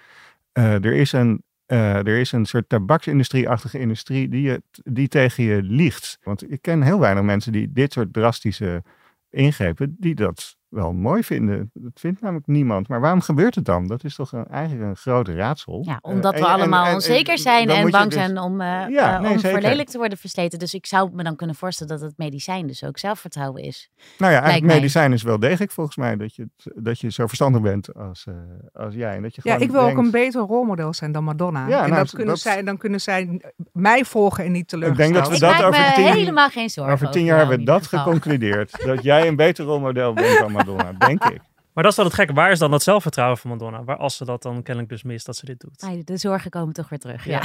[0.59, 5.45] uh, er is een uh, er is een soort tabaksindustrie-achtige industrie die, je, die tegen
[5.45, 6.19] je liegt.
[6.23, 8.83] Want ik ken heel weinig mensen die dit soort drastische
[9.31, 11.71] ingrepen, die dat wel mooi vinden.
[11.75, 12.89] Dat vindt namelijk niemand.
[12.89, 13.87] Maar waarom gebeurt het dan?
[13.87, 15.83] Dat is toch een, eigenlijk een groot raadsel.
[15.85, 19.41] Ja, omdat we allemaal onzeker zijn en bang dus zijn om, uh, ja, uh, om
[19.41, 20.59] voor lelijk te worden versleten.
[20.59, 23.91] Dus ik zou me dan kunnen voorstellen dat het medicijn dus ook zelfvertrouwen is.
[24.19, 27.61] Nou ja, eigenlijk medicijn is wel degelijk volgens mij dat je, dat je zo verstandig
[27.61, 28.35] bent als, uh,
[28.73, 29.17] als jij.
[29.17, 31.69] En dat je ja, ik wil ook een beter rolmodel zijn dan Madonna.
[31.69, 33.41] Ja, en nou, dat kunnen zij, dan kunnen zij
[33.73, 35.09] mij volgen en niet teleurgesteld.
[35.09, 37.65] Ik denk dat we dat over tien, helemaal geen zorgen over tien jaar hebben we
[37.65, 38.85] dat geconcludeerd.
[38.85, 40.62] dat jij een beter rolmodel bent dan Madonna,
[40.98, 41.40] denk ik.
[41.72, 42.33] Maar dat is dan het gekke.
[42.33, 43.85] Waar is dan dat zelfvertrouwen van Madonna?
[43.85, 46.07] Waar als ze dat dan kennelijk dus mist dat ze dit doet.
[46.07, 47.25] de zorgen komen toch weer terug.
[47.25, 47.38] Ja.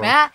[0.00, 0.30] maar ja,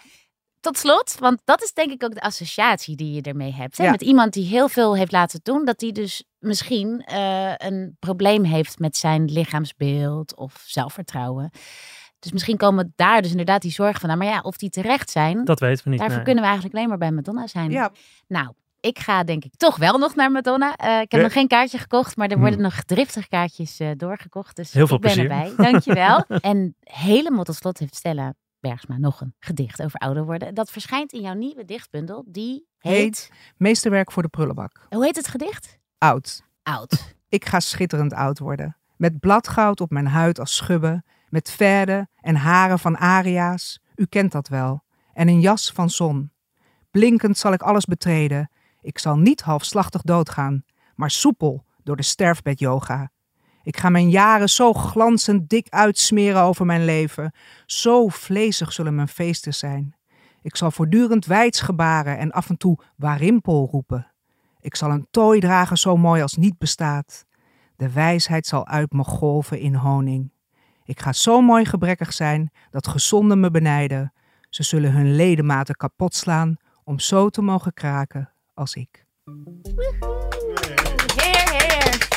[0.59, 3.77] tot slot, want dat is denk ik ook de associatie die je ermee hebt.
[3.77, 3.89] Hè?
[3.89, 8.43] Met iemand die heel veel heeft laten doen, dat die dus misschien uh, een probleem
[8.43, 11.51] heeft met zijn lichaamsbeeld of zelfvertrouwen.
[12.19, 14.17] Dus misschien komen daar dus inderdaad die zorgen van.
[14.17, 15.45] Maar ja, of die terecht zijn.
[15.45, 15.99] Dat weten we niet.
[15.99, 17.71] Daarvoor kunnen we eigenlijk alleen maar bij Madonna zijn.
[17.71, 17.91] Ja.
[18.27, 20.67] Nou, ik ga denk ik toch wel nog naar Madonna.
[20.83, 22.63] Uh, ik heb nog geen kaartje gekocht, maar er worden hmm.
[22.63, 24.55] nog driftig kaartjes uh, doorgekocht.
[24.55, 25.31] Dus Heel veel ik ben plezier.
[25.31, 25.71] erbij.
[25.71, 26.25] Dankjewel.
[26.51, 30.53] en helemaal tot slot heeft Stella Bergsma nog een gedicht over ouder worden.
[30.53, 32.25] Dat verschijnt in jouw nieuwe dichtbundel.
[32.27, 32.93] Die heet...
[32.95, 34.87] heet Meesterwerk voor de prullenbak.
[34.89, 35.79] Hoe heet het gedicht?
[35.97, 36.43] Oud.
[36.63, 37.15] Oud.
[37.29, 38.77] ik ga schitterend oud worden.
[38.97, 41.05] Met bladgoud op mijn huid als schubben.
[41.29, 43.79] Met verden en haren van aria's.
[43.95, 44.83] U kent dat wel.
[45.13, 46.31] En een jas van zon.
[46.91, 48.49] Blinkend zal ik alles betreden
[48.81, 50.63] ik zal niet halfslachtig doodgaan,
[50.95, 53.11] maar soepel door de sterfbed-yoga.
[53.63, 57.31] Ik ga mijn jaren zo glanzend dik uitsmeren over mijn leven.
[57.65, 59.95] Zo vlezig zullen mijn feesten zijn.
[60.41, 64.11] Ik zal voortdurend wijds gebaren en af en toe warimpel roepen.
[64.59, 67.25] Ik zal een tooi dragen zo mooi als niet bestaat.
[67.75, 70.31] De wijsheid zal uit me golven in honing.
[70.83, 74.13] Ik ga zo mooi gebrekkig zijn dat gezonden me benijden.
[74.49, 79.05] Ze zullen hun ledematen kapot slaan om zo te mogen kraken als ik.
[81.15, 82.07] Heer, heer.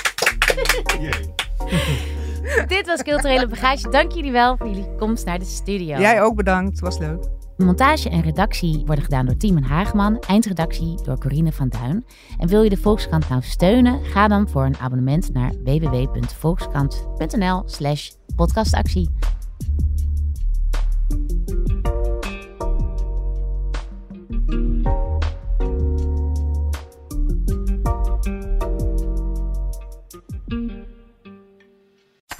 [2.66, 3.90] Dit was Culturele Bagage.
[3.90, 5.98] Dank jullie wel voor jullie komst naar de studio.
[5.98, 7.24] Jij ook bedankt, was leuk.
[7.56, 12.04] Montage en redactie worden gedaan door Timon Haagman, eindredactie door Corine van Duin.
[12.38, 14.04] En wil je de Volkskrant nou steunen?
[14.04, 19.08] Ga dan voor een abonnement naar www.volkskrant.nl/slash podcastactie.